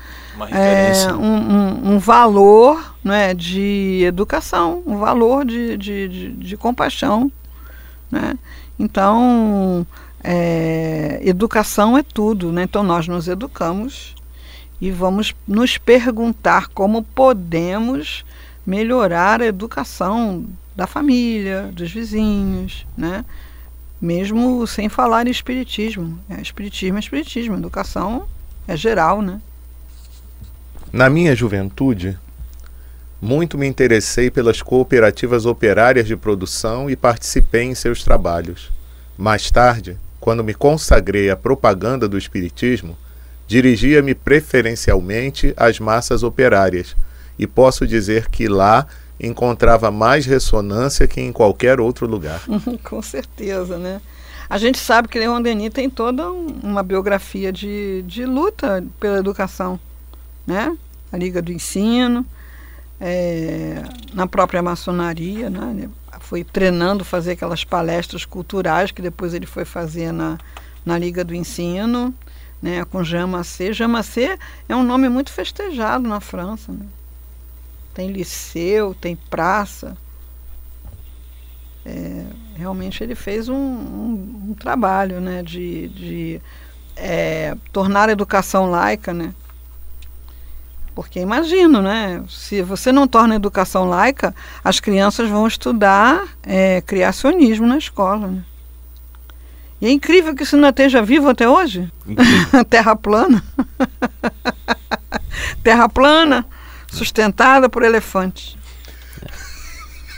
é, 0.51 1.12
um, 1.12 1.18
um, 1.18 1.94
um, 1.94 1.99
valor 1.99 2.94
né, 3.05 3.35
de 3.35 4.03
educação, 4.05 4.83
um 4.87 4.96
valor 4.96 5.44
de, 5.44 5.77
de, 5.77 6.09
de, 6.09 6.33
de 6.33 6.57
compaixão, 6.57 7.31
né? 8.11 8.38
Então, 8.81 9.87
é, 10.25 11.21
educação 11.23 11.99
é 11.99 12.03
tudo, 12.03 12.51
né? 12.51 12.62
Então 12.62 12.83
nós 12.83 13.07
nos 13.07 13.29
educamos 13.29 14.14
e 14.81 14.90
vamos 14.90 15.35
nos 15.47 15.77
perguntar 15.77 16.69
como 16.69 17.03
podemos 17.03 18.25
melhorar 18.66 19.43
a 19.43 19.47
educação 19.47 20.47
da 20.75 20.87
família, 20.87 21.71
dos 21.75 21.93
vizinhos, 21.93 22.87
né? 22.97 23.23
Mesmo 24.01 24.66
sem 24.66 24.88
falar 24.88 25.27
em 25.27 25.31
espiritismo. 25.31 26.19
É, 26.27 26.40
espiritismo 26.40 26.97
é 26.97 27.01
espiritismo, 27.01 27.57
educação 27.57 28.27
é 28.66 28.75
geral, 28.75 29.21
né? 29.21 29.43
Na 30.90 31.11
minha 31.11 31.37
juventude, 31.37 32.19
muito 33.20 33.59
me 33.59 33.66
interessei 33.66 34.30
pelas 34.30 34.62
cooperativas 34.62 35.44
operárias 35.44 36.06
de 36.06 36.16
produção 36.16 36.88
e 36.88 36.96
participei 36.96 37.64
em 37.64 37.74
seus 37.74 38.02
trabalhos. 38.02 38.70
Mais 39.18 39.50
tarde, 39.50 39.98
quando 40.18 40.42
me 40.42 40.54
consagrei 40.54 41.30
à 41.30 41.37
propaganda 41.37 42.09
do 42.09 42.16
Espiritismo, 42.16 42.96
dirigia-me 43.46 44.14
preferencialmente 44.14 45.52
às 45.56 45.78
massas 45.80 46.22
operárias, 46.22 46.96
e 47.38 47.46
posso 47.46 47.87
dizer 47.87 48.28
que 48.28 48.46
lá 48.48 48.87
encontrava 49.18 49.90
mais 49.90 50.24
ressonância 50.24 51.06
que 51.06 51.20
em 51.20 51.33
qualquer 51.33 51.80
outro 51.80 52.06
lugar. 52.06 52.40
Com 52.85 53.02
certeza, 53.02 53.76
né? 53.76 54.00
A 54.48 54.59
gente 54.59 54.78
sabe 54.78 55.09
que 55.09 55.18
Leon 55.18 55.40
Denis 55.40 55.72
tem 55.72 55.88
toda 55.88 56.30
uma 56.30 56.83
biografia 56.83 57.52
de, 57.52 58.02
de 58.02 58.24
luta 58.24 58.85
pela 58.98 59.18
educação, 59.18 59.78
né? 60.46 60.76
A 61.12 61.16
Liga 61.16 61.40
do 61.40 61.52
Ensino, 61.52 62.26
é, 63.00 63.82
na 64.12 64.26
própria 64.26 64.62
maçonaria, 64.62 65.48
né? 65.48 65.88
foi 66.20 66.44
treinando 66.44 67.04
fazer 67.04 67.32
aquelas 67.32 67.64
palestras 67.64 68.24
culturais 68.24 68.90
que 68.90 69.02
depois 69.02 69.34
ele 69.34 69.46
foi 69.46 69.64
fazer 69.64 70.12
na, 70.12 70.38
na 70.84 70.98
Liga 70.98 71.24
do 71.24 71.34
Ensino, 71.34 72.14
né, 72.62 72.84
com. 72.84 73.02
Jean 73.02 73.26
Massé 73.26 74.38
é 74.68 74.76
um 74.76 74.82
nome 74.82 75.08
muito 75.08 75.32
festejado 75.32 76.06
na 76.06 76.20
França. 76.20 76.70
Né? 76.70 76.86
Tem 77.94 78.12
liceu, 78.12 78.94
tem 78.94 79.16
praça. 79.16 79.96
É, 81.84 82.26
realmente 82.54 83.02
ele 83.02 83.14
fez 83.14 83.48
um, 83.48 83.54
um, 83.54 84.50
um 84.50 84.54
trabalho 84.54 85.20
né, 85.20 85.42
de, 85.42 85.88
de 85.88 86.40
é, 86.94 87.56
tornar 87.72 88.10
a 88.10 88.12
educação 88.12 88.70
laica, 88.70 89.14
né, 89.14 89.34
porque 90.94 91.20
imagino, 91.20 91.81
né? 91.81 92.22
Se 92.29 92.62
você 92.62 92.92
não 92.92 93.07
torna 93.07 93.35
a 93.35 93.37
educação 93.37 93.88
laica, 93.88 94.35
as 94.62 94.81
crianças 94.81 95.29
vão 95.29 95.46
estudar 95.46 96.24
é, 96.42 96.81
criacionismo 96.83 97.66
na 97.66 97.79
escola. 97.79 98.26
Né? 98.26 98.42
E 99.81 99.87
é 99.87 99.90
incrível 99.90 100.35
que 100.35 100.42
isso 100.42 100.57
não 100.57 100.68
esteja 100.68 101.03
vivo 101.03 101.29
até 101.29 101.48
hoje. 101.48 101.90
Terra 102.68 102.94
plana. 102.94 103.42
Terra 105.62 105.88
plana, 105.88 106.46
sustentada 106.88 107.68
por 107.68 107.83
elefantes. 107.83 108.59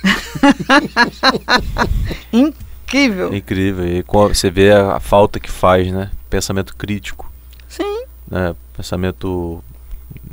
incrível. 2.33 3.33
Incrível. 3.33 3.87
E 3.87 4.05
você 4.05 4.51
vê 4.51 4.73
a, 4.73 4.97
a, 4.97 5.01
falta 5.01 5.39
que 5.39 5.51
faz, 5.51 5.93
né? 5.93 6.11
Pensamento 6.29 6.77
crítico. 6.77 7.31
Sim. 7.69 8.05
Né? 8.29 8.55
Pensamento 8.77 9.63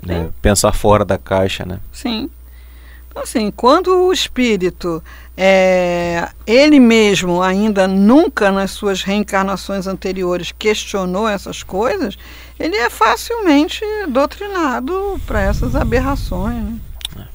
né? 0.06 0.30
Pensar 0.42 0.74
fora 0.74 1.04
da 1.04 1.18
caixa, 1.18 1.66
né? 1.66 1.80
Sim. 1.92 2.30
Então, 3.10 3.24
assim, 3.24 3.52
quando 3.52 3.88
o 3.88 4.14
espírito, 4.14 5.04
é, 5.36 6.30
ele 6.46 6.80
mesmo 6.80 7.42
ainda 7.42 7.88
nunca 7.88 8.52
nas 8.52 8.72
suas 8.72 9.02
reencarnações 9.02 9.88
anteriores 9.88 10.54
questionou 10.58 11.28
essas 11.28 11.64
coisas, 11.64 12.18
ele 12.60 12.76
é 12.76 12.90
facilmente 12.90 13.84
doutrinado 14.08 15.20
para 15.26 15.42
essas 15.42 15.76
aberrações. 15.76 16.64
Né? 17.16 17.28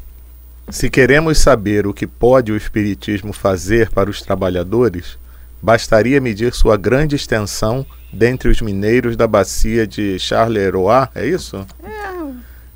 Se 0.71 0.89
queremos 0.89 1.39
saber 1.39 1.87
o 1.87 1.95
que 1.95 2.07
pode 2.07 2.53
o 2.53 2.57
Espiritismo 2.57 3.33
fazer 3.33 3.91
para 3.91 4.09
os 4.09 4.23
trabalhadores, 4.23 5.19
bastaria 5.61 6.21
medir 6.21 6.55
sua 6.55 6.77
grande 6.77 7.17
extensão 7.17 7.85
dentre 8.13 8.49
os 8.49 8.61
mineiros 8.61 9.17
da 9.17 9.27
bacia 9.27 9.87
de 9.87 10.19
Charleroi, 10.19 11.09
é 11.15 11.27
isso? 11.27 11.67
É, 11.83 12.24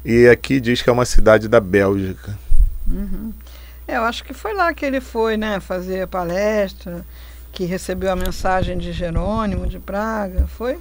e 0.09 0.27
aqui 0.27 0.59
diz 0.59 0.81
que 0.81 0.89
é 0.89 0.93
uma 0.93 1.05
cidade 1.05 1.49
da 1.49 1.61
Bélgica. 1.61 2.35
Uhum. 2.87 3.31
É, 3.87 3.99
eu 3.99 4.05
acho 4.05 4.25
que 4.25 4.33
foi 4.33 4.55
lá 4.55 4.73
que 4.73 4.83
ele 4.83 5.03
foi, 5.03 5.37
né, 5.37 5.61
fazer 5.61 6.07
palestra, 6.07 7.05
que 7.53 7.67
recebeu 7.67 8.11
a 8.11 8.17
mensagem 8.17 8.79
de 8.79 8.91
Jerônimo 8.91 9.67
de 9.67 9.79
Praga, 9.79 10.47
foi? 10.47 10.79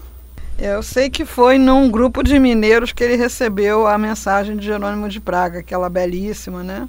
Eu 0.58 0.82
sei 0.82 1.10
que 1.10 1.26
foi 1.26 1.58
num 1.58 1.92
grupo 1.92 2.24
de 2.24 2.40
mineiros 2.40 2.94
que 2.94 3.04
ele 3.04 3.18
recebeu 3.18 3.86
a 3.86 3.98
mensagem 3.98 4.56
de 4.56 4.66
Jerônimo 4.66 5.10
de 5.10 5.20
Praga, 5.20 5.60
aquela 5.60 5.90
belíssima, 5.90 6.64
né? 6.64 6.88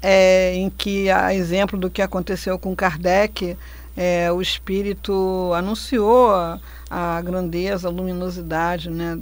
É, 0.00 0.54
em 0.54 0.70
que, 0.70 1.10
a 1.10 1.34
exemplo 1.34 1.78
do 1.78 1.90
que 1.90 2.00
aconteceu 2.00 2.58
com 2.58 2.74
Kardec, 2.74 3.54
é, 3.94 4.32
o 4.32 4.40
espírito 4.40 5.52
anunciou 5.54 6.30
a, 6.30 6.58
a 6.90 7.20
grandeza, 7.20 7.86
a 7.86 7.90
luminosidade 7.90 8.88
né, 8.88 9.18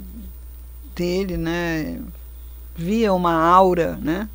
dele, 0.95 1.37
né? 1.37 1.99
Via 2.75 3.13
uma 3.13 3.33
aura, 3.33 3.97
né? 4.01 4.29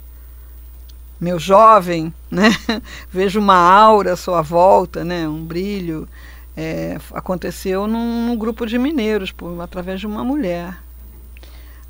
Meu 1.21 1.39
jovem, 1.39 2.13
né? 2.31 2.51
Vejo 3.11 3.41
uma 3.41 3.57
aura 3.57 4.13
à 4.13 4.17
sua 4.17 4.43
volta, 4.43 5.05
né? 5.05 5.29
Um 5.29 5.45
brilho. 5.45 6.09
É, 6.57 6.99
aconteceu 7.13 7.87
num, 7.87 8.27
num, 8.27 8.37
grupo 8.37 8.67
de 8.67 8.79
mineiros, 8.79 9.31
por, 9.31 9.61
através 9.61 10.01
de 10.01 10.07
uma 10.07 10.25
mulher. 10.25 10.77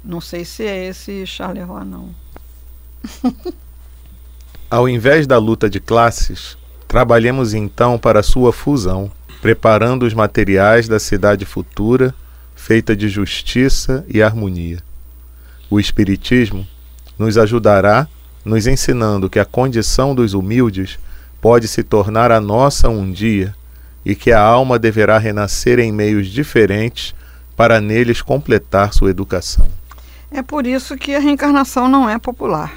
Não 0.05 0.21
sei 0.21 0.45
se 0.45 0.65
é 0.65 0.89
esse 0.89 1.27
Charleroi, 1.27 1.85
não. 1.85 2.15
Ao 4.71 4.87
invés 4.89 5.27
da 5.27 5.39
luta 5.39 5.71
de 5.71 5.81
classes, 5.81 6.59
trabalhemos 6.87 7.55
então 7.55 7.99
para 7.99 8.23
sua 8.23 8.53
fusão, 8.53 9.11
preparando 9.41 10.05
os 10.05 10.13
materiais 10.13 10.87
da 10.87 10.99
cidade 10.99 11.47
futura 11.47 12.15
feita 12.69 12.95
de 12.95 13.09
justiça 13.09 14.05
e 14.11 14.23
harmonia. 14.23 14.77
O 15.71 15.81
Espiritismo 15.81 16.69
nos 17.19 17.39
ajudará 17.39 18.07
nos 18.45 18.67
ensinando 18.67 19.31
que 19.31 19.39
a 19.39 19.45
condição 19.47 20.15
dos 20.15 20.35
humildes 20.35 20.99
pode 21.41 21.67
se 21.67 21.83
tornar 21.83 22.31
a 22.31 22.43
nossa 22.43 22.91
um 22.91 23.11
dia 23.11 23.57
e 24.05 24.15
que 24.15 24.33
a 24.33 24.41
alma 24.43 24.79
deverá 24.79 25.17
renascer 25.17 25.79
em 25.79 25.91
meios 25.91 26.27
diferentes 26.27 27.15
para 27.57 27.81
neles 27.81 28.21
completar 28.21 28.93
sua 28.93 29.09
educação. 29.09 29.67
É 30.31 30.43
por 30.43 30.67
isso 30.67 30.95
que 30.95 31.15
a 31.15 31.21
reencarnação 31.21 31.89
não 31.89 32.07
é 32.07 32.19
popular. 32.19 32.71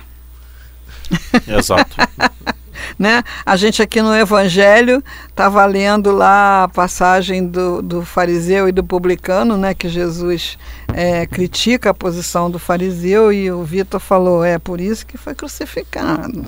Exato. 1.45 1.97
né? 3.01 3.23
A 3.43 3.55
gente 3.55 3.81
aqui 3.81 3.99
no 3.99 4.13
Evangelho 4.13 5.03
estava 5.27 5.65
lendo 5.65 6.11
lá 6.11 6.65
a 6.65 6.67
passagem 6.67 7.47
do, 7.47 7.81
do 7.81 8.05
fariseu 8.05 8.69
e 8.69 8.71
do 8.71 8.83
publicano, 8.83 9.57
né? 9.57 9.73
Que 9.73 9.89
Jesus 9.89 10.55
é, 10.93 11.25
critica 11.25 11.89
a 11.89 11.95
posição 11.95 12.51
do 12.51 12.59
fariseu 12.59 13.33
e 13.33 13.51
o 13.51 13.63
Vitor 13.63 13.99
falou, 13.99 14.45
é 14.45 14.59
por 14.59 14.79
isso 14.79 15.03
que 15.07 15.17
foi 15.17 15.33
crucificado. 15.33 16.45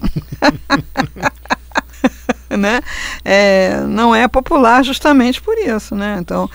né? 2.56 2.82
É, 3.26 3.82
não 3.88 4.14
é 4.14 4.28
popular 4.28 4.86
justamente 4.86 5.42
por 5.42 5.58
isso, 5.58 5.96
né? 5.96 6.18
Então, 6.20 6.48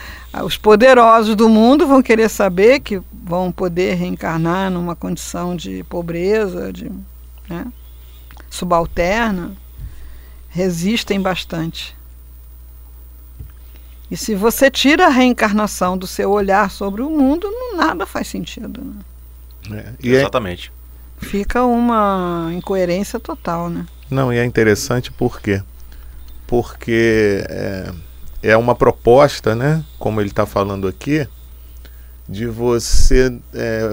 os 0.44 0.56
poderosos 0.56 1.34
do 1.34 1.48
mundo 1.48 1.88
vão 1.88 2.00
querer 2.00 2.28
saber 2.28 2.78
que 2.78 3.02
vão 3.24 3.50
poder 3.50 3.94
reencarnar 3.94 4.70
numa 4.70 4.94
condição 4.94 5.56
de 5.56 5.82
pobreza, 5.82 6.72
de 6.72 6.88
né? 7.50 7.66
subalterna, 8.48 9.56
resistem 10.58 11.20
bastante. 11.20 11.96
E 14.10 14.16
se 14.16 14.34
você 14.34 14.68
tira 14.68 15.06
a 15.06 15.08
reencarnação 15.08 15.96
do 15.96 16.06
seu 16.06 16.32
olhar 16.32 16.68
sobre 16.70 17.00
o 17.00 17.08
mundo, 17.08 17.46
nada 17.76 18.04
faz 18.04 18.26
sentido. 18.26 18.82
Né? 19.68 19.94
É, 20.02 20.08
é 20.08 20.10
Exatamente. 20.16 20.72
É, 21.22 21.24
fica 21.24 21.64
uma 21.64 22.50
incoerência 22.52 23.20
total, 23.20 23.70
né? 23.70 23.86
Não, 24.10 24.32
e 24.32 24.38
é 24.38 24.44
interessante 24.44 25.12
por 25.12 25.40
quê? 25.40 25.62
Porque 26.44 27.44
é, 27.48 27.92
é 28.42 28.56
uma 28.56 28.74
proposta, 28.74 29.54
né? 29.54 29.84
Como 29.96 30.20
ele 30.20 30.30
está 30.30 30.44
falando 30.44 30.88
aqui, 30.88 31.28
de 32.28 32.46
você 32.46 33.32
é, 33.54 33.88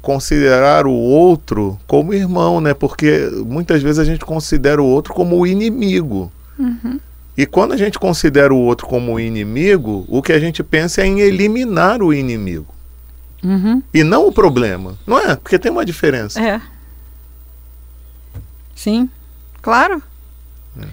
considerar 0.00 0.86
o 0.86 0.92
outro 0.92 1.78
como 1.86 2.14
irmão, 2.14 2.60
né? 2.60 2.72
Porque 2.72 3.28
muitas 3.44 3.82
vezes 3.82 3.98
a 3.98 4.04
gente 4.04 4.24
considera 4.24 4.80
o 4.80 4.86
outro 4.86 5.12
como 5.12 5.36
o 5.36 5.46
inimigo. 5.46 6.30
Uhum. 6.58 7.00
E 7.36 7.44
quando 7.44 7.72
a 7.72 7.76
gente 7.76 7.98
considera 7.98 8.54
o 8.54 8.58
outro 8.58 8.86
como 8.86 9.18
inimigo, 9.18 10.04
o 10.08 10.22
que 10.22 10.32
a 10.32 10.38
gente 10.38 10.62
pensa 10.62 11.02
é 11.02 11.06
em 11.06 11.20
eliminar 11.20 12.02
o 12.02 12.14
inimigo. 12.14 12.72
Uhum. 13.42 13.82
E 13.92 14.04
não 14.04 14.28
o 14.28 14.32
problema. 14.32 14.96
Não 15.04 15.18
é? 15.18 15.34
Porque 15.34 15.58
tem 15.58 15.72
uma 15.72 15.84
diferença. 15.84 16.40
É. 16.40 16.60
Sim, 18.76 19.10
claro. 19.60 20.00
É. 20.80 20.86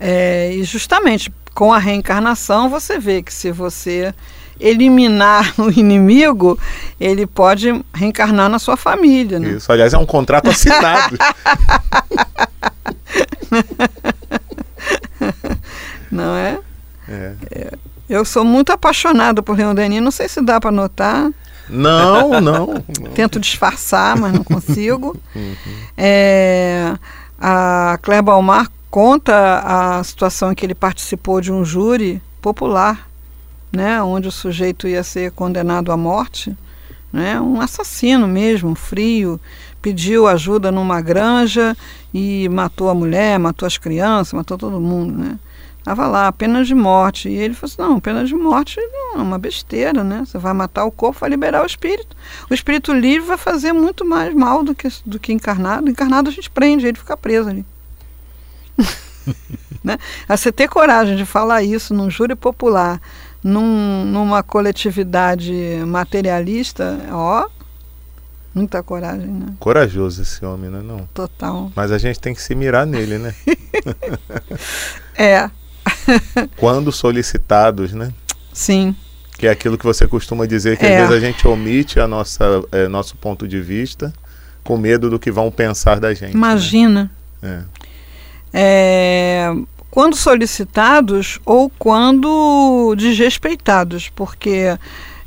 É, 0.00 0.54
e 0.54 0.64
justamente 0.64 1.32
com 1.54 1.72
a 1.72 1.78
reencarnação 1.78 2.70
você 2.70 2.98
vê 2.98 3.22
que 3.22 3.32
se 3.32 3.52
você 3.52 4.14
eliminar 4.60 5.54
o 5.60 5.70
inimigo, 5.70 6.58
ele 7.00 7.26
pode 7.26 7.84
reencarnar 7.92 8.48
na 8.48 8.58
sua 8.58 8.76
família. 8.76 9.38
Né? 9.38 9.50
Isso, 9.50 9.70
aliás, 9.70 9.92
é 9.94 9.98
um 9.98 10.06
contrato 10.06 10.48
assinado. 10.50 11.16
Não 16.10 16.36
é? 16.36 16.58
é? 17.08 17.32
é? 17.50 17.72
Eu 18.08 18.24
sou 18.24 18.44
muito 18.44 18.70
apaixonado 18.70 19.42
por 19.42 19.56
Leon 19.56 19.74
Denis, 19.74 20.02
não 20.02 20.10
sei 20.10 20.28
se 20.28 20.42
dá 20.42 20.60
para 20.60 20.70
notar. 20.70 21.30
Não, 21.68 22.28
não, 22.42 22.66
não. 22.66 22.82
Tento 23.14 23.40
disfarçar, 23.40 24.18
mas 24.18 24.34
não 24.34 24.44
consigo. 24.44 25.16
Uhum. 25.34 25.54
É, 25.96 26.94
a 27.40 27.98
Claire 28.02 28.22
Balmar 28.22 28.70
conta 28.90 29.62
a 29.64 30.04
situação 30.04 30.52
em 30.52 30.54
que 30.54 30.66
ele 30.66 30.74
participou 30.74 31.40
de 31.40 31.50
um 31.50 31.64
júri 31.64 32.20
popular 32.42 33.08
né, 33.72 34.02
onde 34.02 34.28
o 34.28 34.32
sujeito 34.32 34.86
ia 34.86 35.02
ser 35.02 35.32
condenado 35.32 35.90
à 35.90 35.96
morte, 35.96 36.56
né, 37.12 37.40
um 37.40 37.60
assassino 37.60 38.28
mesmo, 38.28 38.74
frio, 38.74 39.40
pediu 39.80 40.26
ajuda 40.26 40.70
numa 40.70 41.00
granja 41.00 41.76
e 42.14 42.48
matou 42.48 42.88
a 42.88 42.94
mulher, 42.94 43.38
matou 43.38 43.66
as 43.66 43.76
crianças, 43.76 44.32
matou 44.32 44.56
todo 44.56 44.80
mundo, 44.80 45.18
né? 45.18 45.38
Estava 45.82 46.06
lá, 46.06 46.30
pena 46.30 46.64
de 46.64 46.76
morte. 46.76 47.28
E 47.28 47.34
ele 47.34 47.54
falou 47.54 47.72
assim, 47.72 47.82
não, 47.82 48.00
pena 48.00 48.24
de 48.24 48.34
morte 48.36 48.80
não, 48.80 49.18
é 49.18 49.22
uma 49.22 49.36
besteira, 49.36 50.04
né? 50.04 50.22
Você 50.24 50.38
vai 50.38 50.52
matar 50.52 50.84
o 50.84 50.92
corpo, 50.92 51.18
vai 51.18 51.28
liberar 51.28 51.64
o 51.64 51.66
espírito. 51.66 52.16
O 52.48 52.54
espírito 52.54 52.92
livre 52.92 53.26
vai 53.26 53.36
fazer 53.36 53.72
muito 53.72 54.04
mais 54.04 54.32
mal 54.32 54.62
do 54.62 54.76
que, 54.76 54.88
do 55.04 55.18
que 55.18 55.32
encarnado. 55.32 55.90
Encarnado 55.90 56.30
a 56.30 56.32
gente 56.32 56.48
prende, 56.48 56.86
ele 56.86 56.96
fica 56.96 57.16
preso 57.16 57.48
ali. 57.48 57.66
né? 59.82 59.98
A 60.28 60.36
você 60.36 60.52
ter 60.52 60.68
coragem 60.68 61.16
de 61.16 61.26
falar 61.26 61.64
isso 61.64 61.92
num 61.92 62.08
júri 62.08 62.36
popular, 62.36 63.00
num, 63.42 64.04
numa 64.04 64.42
coletividade 64.42 65.52
materialista, 65.86 66.98
ó, 67.10 67.48
muita 68.54 68.82
coragem, 68.82 69.28
né? 69.28 69.46
Corajoso 69.58 70.22
esse 70.22 70.44
homem, 70.44 70.70
né? 70.70 70.80
Não. 70.82 71.08
Total. 71.12 71.72
Mas 71.74 71.90
a 71.90 71.98
gente 71.98 72.20
tem 72.20 72.34
que 72.34 72.42
se 72.42 72.54
mirar 72.54 72.86
nele, 72.86 73.18
né? 73.18 73.34
é. 75.16 75.50
Quando 76.56 76.92
solicitados, 76.92 77.92
né? 77.92 78.12
Sim. 78.52 78.94
Que 79.36 79.46
é 79.46 79.50
aquilo 79.50 79.76
que 79.76 79.84
você 79.84 80.06
costuma 80.06 80.46
dizer, 80.46 80.76
que 80.76 80.86
é. 80.86 81.00
às 81.00 81.08
vezes 81.08 81.22
a 81.22 81.26
gente 81.26 81.46
omite 81.48 81.98
a 81.98 82.06
nossa, 82.06 82.44
é, 82.70 82.86
nosso 82.86 83.16
ponto 83.16 83.48
de 83.48 83.60
vista 83.60 84.12
com 84.62 84.76
medo 84.76 85.10
do 85.10 85.18
que 85.18 85.30
vão 85.30 85.50
pensar 85.50 85.98
da 85.98 86.14
gente. 86.14 86.32
Né? 86.32 86.36
Imagina. 86.36 87.10
Né? 87.40 87.64
É. 88.52 89.46
é 89.50 89.54
quando 89.92 90.16
solicitados 90.16 91.38
ou 91.44 91.68
quando 91.68 92.94
desrespeitados, 92.96 94.08
porque 94.08 94.78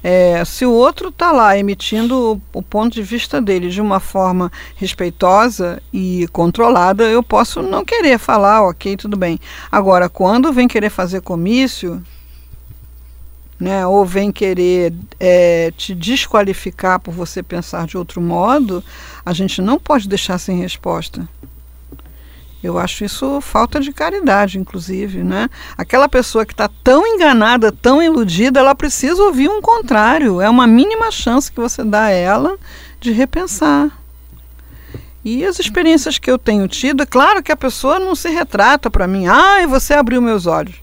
é, 0.04 0.44
se 0.44 0.66
o 0.66 0.72
outro 0.72 1.10
está 1.10 1.32
lá 1.32 1.56
emitindo 1.56 2.42
o, 2.52 2.60
o, 2.60 2.64
ponto 2.64 2.92
de 2.92 3.04
vista 3.04 3.40
dele 3.40 3.70
de 3.70 3.80
uma 3.80 4.00
forma 4.00 4.52
respeitosa 4.76 5.80
e 5.94 6.28
controlada, 6.32 7.04
eu 7.04 7.22
posso 7.22 7.62
não 7.62 7.86
querer 7.86 8.18
falar, 8.18 8.64
ok, 8.64 8.98
tudo 8.98 9.16
bem. 9.16 9.40
Agora, 9.72 10.10
quando 10.10 10.52
vem 10.52 10.68
querer 10.68 10.90
fazer 10.90 11.22
comício, 11.22 12.04
né, 13.60 13.86
ou 13.86 14.04
vem 14.04 14.32
querer 14.32 14.92
é, 15.20 15.72
te 15.78 15.94
desqualificar 15.94 17.00
por 17.00 17.14
você 17.14 17.44
pensar 17.44 17.86
de 17.86 18.00
outro 18.00 18.20
modo, 18.20 18.84
a 19.24 19.32
gente 19.32 19.62
não 19.62 19.78
pode 19.78 20.10
deixar 20.10 20.40
sem 20.40 20.60
resposta. 20.60 21.30
Eu 22.64 22.80
acho 22.80 23.06
isso 23.06 23.40
falta 23.42 23.80
de 23.80 23.92
caridade, 23.92 24.58
inclusive, 24.58 25.24
né? 25.24 25.50
Aquela 25.78 26.10
pessoa 26.10 26.46
que 26.46 26.54
está 26.54 26.70
tão 26.84 27.06
enganada, 27.06 27.72
tão 27.72 28.02
iludida, 28.02 28.60
ela 28.60 28.74
precisa 28.74 29.22
ouvir 29.22 29.50
um 29.50 29.62
contrário. 29.62 30.42
É 30.42 30.50
uma 30.50 30.66
mínima 30.66 31.12
chance 31.12 31.52
que 31.52 31.60
você 31.60 31.84
dá 31.84 32.06
a 32.06 32.10
ela 32.10 32.58
de 33.00 33.12
repensar. 33.12 33.92
E 35.24 35.44
as 35.44 35.60
experiências 35.60 36.20
que 36.20 36.30
eu 36.30 36.38
tenho 36.38 36.68
tido, 36.68 37.02
é 37.02 37.06
claro 37.06 37.42
que 37.42 37.52
a 37.52 37.58
pessoa 37.58 37.98
não 37.98 38.16
se 38.16 38.30
retrata 38.30 38.92
para 38.92 39.08
mim. 39.08 39.28
Ah, 39.28 39.66
você 39.68 39.94
abriu 39.94 40.22
meus 40.22 40.46
olhos. 40.46 40.76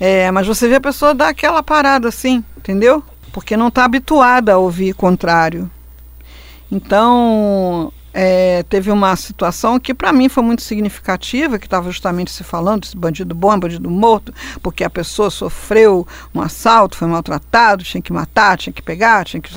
É, 0.00 0.30
mas 0.32 0.48
você 0.48 0.66
vê 0.66 0.76
a 0.76 0.80
pessoa 0.80 1.14
dar 1.14 1.28
aquela 1.28 1.62
parada 1.62 2.08
assim, 2.08 2.44
entendeu? 2.56 3.04
Porque 3.32 3.56
não 3.56 3.68
está 3.68 3.84
habituada 3.84 4.52
a 4.52 4.58
ouvir 4.58 4.94
contrário. 4.94 5.70
Então, 6.72 7.92
é, 8.14 8.62
teve 8.64 8.90
uma 8.90 9.16
situação 9.16 9.80
que 9.80 9.94
para 9.94 10.12
mim 10.12 10.28
foi 10.28 10.42
muito 10.42 10.62
significativa, 10.62 11.58
que 11.58 11.66
estava 11.66 11.90
justamente 11.90 12.30
se 12.30 12.44
falando 12.44 12.82
desse 12.82 12.96
bandido 12.96 13.34
bom, 13.34 13.58
bandido 13.58 13.90
morto, 13.90 14.34
porque 14.62 14.84
a 14.84 14.90
pessoa 14.90 15.30
sofreu 15.30 16.06
um 16.34 16.40
assalto, 16.40 16.96
foi 16.96 17.08
maltratado, 17.08 17.84
tinha 17.84 18.02
que 18.02 18.12
matar, 18.12 18.58
tinha 18.58 18.72
que 18.72 18.82
pegar, 18.82 19.24
tinha 19.24 19.40
que 19.40 19.52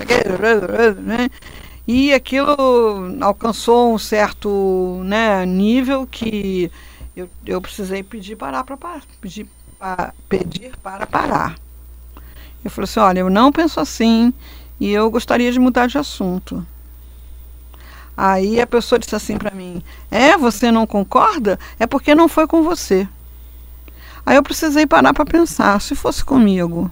né? 1.01 1.29
e 1.87 2.13
aquilo 2.13 2.55
alcançou 3.21 3.93
um 3.93 3.97
certo 3.97 5.01
né, 5.03 5.45
nível 5.45 6.07
que 6.07 6.71
eu, 7.15 7.29
eu 7.45 7.61
precisei 7.61 8.03
pedir 8.03 8.35
parar 8.35 8.63
para 8.63 8.77
pedir, 9.21 9.47
para 9.77 10.13
pedir 10.27 10.75
para 10.81 11.05
parar. 11.05 11.55
Eu 12.63 12.71
falei 12.71 12.85
assim, 12.85 12.99
olha, 12.99 13.19
eu 13.19 13.29
não 13.29 13.51
penso 13.51 13.79
assim 13.79 14.33
e 14.79 14.91
eu 14.91 15.09
gostaria 15.11 15.51
de 15.51 15.59
mudar 15.59 15.87
de 15.87 15.97
assunto. 15.97 16.65
Aí 18.17 18.61
a 18.61 18.67
pessoa 18.67 18.99
disse 18.99 19.15
assim 19.15 19.37
para 19.37 19.51
mim: 19.51 19.83
É, 20.09 20.37
você 20.37 20.71
não 20.71 20.87
concorda? 20.87 21.59
É 21.79 21.85
porque 21.85 22.15
não 22.15 22.27
foi 22.27 22.47
com 22.47 22.63
você. 22.63 23.07
Aí 24.25 24.35
eu 24.35 24.43
precisei 24.43 24.87
parar 24.87 25.13
para 25.13 25.25
pensar: 25.25 25.79
se 25.81 25.95
fosse 25.95 26.23
comigo. 26.23 26.89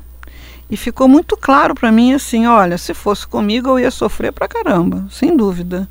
E 0.70 0.78
ficou 0.78 1.08
muito 1.08 1.38
claro 1.38 1.76
para 1.76 1.92
mim 1.92 2.14
assim: 2.14 2.46
olha, 2.48 2.78
se 2.78 2.94
fosse 2.94 3.28
comigo 3.28 3.70
eu 3.70 3.80
ia 3.80 3.92
sofrer 3.92 4.32
pra 4.32 4.48
caramba, 4.48 5.06
sem 5.12 5.36
dúvida. 5.36 5.88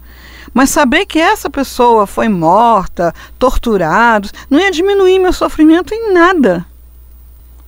Mas 0.52 0.70
saber 0.70 1.06
que 1.06 1.18
essa 1.18 1.48
pessoa 1.48 2.06
foi 2.06 2.28
morta, 2.28 3.14
torturada, 3.38 4.28
não 4.50 4.58
ia 4.58 4.70
diminuir 4.70 5.18
meu 5.18 5.32
sofrimento 5.32 5.94
em 5.94 6.12
nada. 6.12 6.66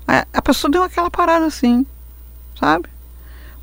A 0.06 0.42
pessoa 0.42 0.70
deu 0.70 0.82
aquela 0.82 1.10
parada 1.10 1.46
assim, 1.46 1.86
sabe? 2.58 2.88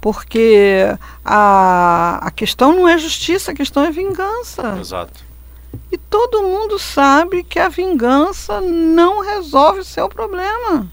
Porque 0.02 0.86
a, 1.24 2.20
a 2.24 2.32
questão 2.32 2.76
não 2.76 2.90
é 2.90 2.98
justiça, 2.98 3.52
a 3.52 3.56
questão 3.56 3.84
é 3.84 3.92
vingança. 3.92 4.78
Exato. 4.80 5.24
E 5.92 5.98
todo 5.98 6.42
mundo 6.42 6.80
sabe 6.80 7.44
que 7.44 7.60
a 7.60 7.70
vingança 7.70 8.60
não 8.60 9.22
resolve 9.22 9.82
o 9.82 9.86
seu 9.86 10.10
problema. 10.10 10.92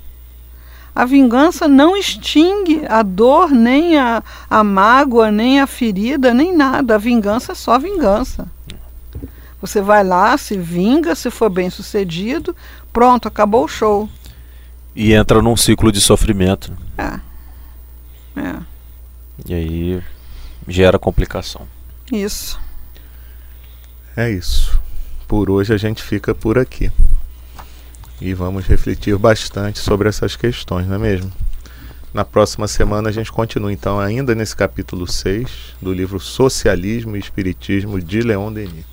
A 0.94 1.05
vingança 1.05 1.66
não 1.66 1.97
extingue 1.97 2.83
a 2.88 3.03
dor, 3.03 3.51
nem 3.51 3.97
a, 3.97 4.23
a 4.51 4.64
mágoa, 4.64 5.31
nem 5.31 5.61
a 5.61 5.66
ferida, 5.66 6.35
nem 6.35 6.55
nada. 6.55 6.97
A 6.97 6.99
vingança 6.99 7.53
é 7.53 7.55
só 7.55 7.79
vingança. 7.79 8.49
Você 9.61 9.81
vai 9.81 10.05
lá, 10.05 10.37
se 10.37 10.57
vinga, 10.57 11.14
se 11.14 11.31
for 11.31 11.51
bem 11.51 11.71
sucedido, 11.71 12.55
pronto, 12.92 13.27
acabou 13.27 13.64
o 13.64 13.68
show. 13.68 14.09
E 14.94 15.12
entra 15.12 15.40
num 15.40 15.57
ciclo 15.57 15.90
de 15.92 16.01
sofrimento. 16.01 16.77
É. 16.97 17.21
É. 18.40 18.57
E 19.46 19.55
aí 19.55 20.03
gera 20.66 20.98
complicação. 20.98 21.66
Isso. 22.12 22.61
É 24.16 24.31
isso. 24.31 24.79
Por 25.27 25.51
hoje 25.51 25.72
a 25.72 25.77
gente 25.77 26.03
fica 26.03 26.35
por 26.35 26.59
aqui. 26.59 26.90
E 28.20 28.35
vamos 28.35 28.66
refletir 28.66 29.16
bastante 29.16 29.79
sobre 29.79 30.09
essas 30.09 30.35
questões, 30.35 30.87
não 30.87 30.96
é 30.96 30.98
mesmo? 30.98 31.33
Na 32.12 32.24
próxima 32.24 32.66
semana 32.66 33.11
a 33.11 33.12
gente 33.12 33.31
continua 33.31 33.72
então 33.72 34.01
ainda 34.01 34.35
nesse 34.35 34.57
capítulo 34.57 35.07
6 35.07 35.77
do 35.81 35.92
livro 35.92 36.18
Socialismo 36.18 37.16
e 37.16 37.20
Espiritismo 37.20 38.01
de 38.01 38.22
Leon 38.22 38.53
Denis. 38.53 38.87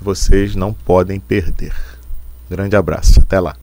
Vocês 0.00 0.54
não 0.54 0.72
podem 0.72 1.18
perder. 1.18 1.72
Grande 2.50 2.76
abraço, 2.76 3.20
até 3.20 3.40
lá. 3.40 3.56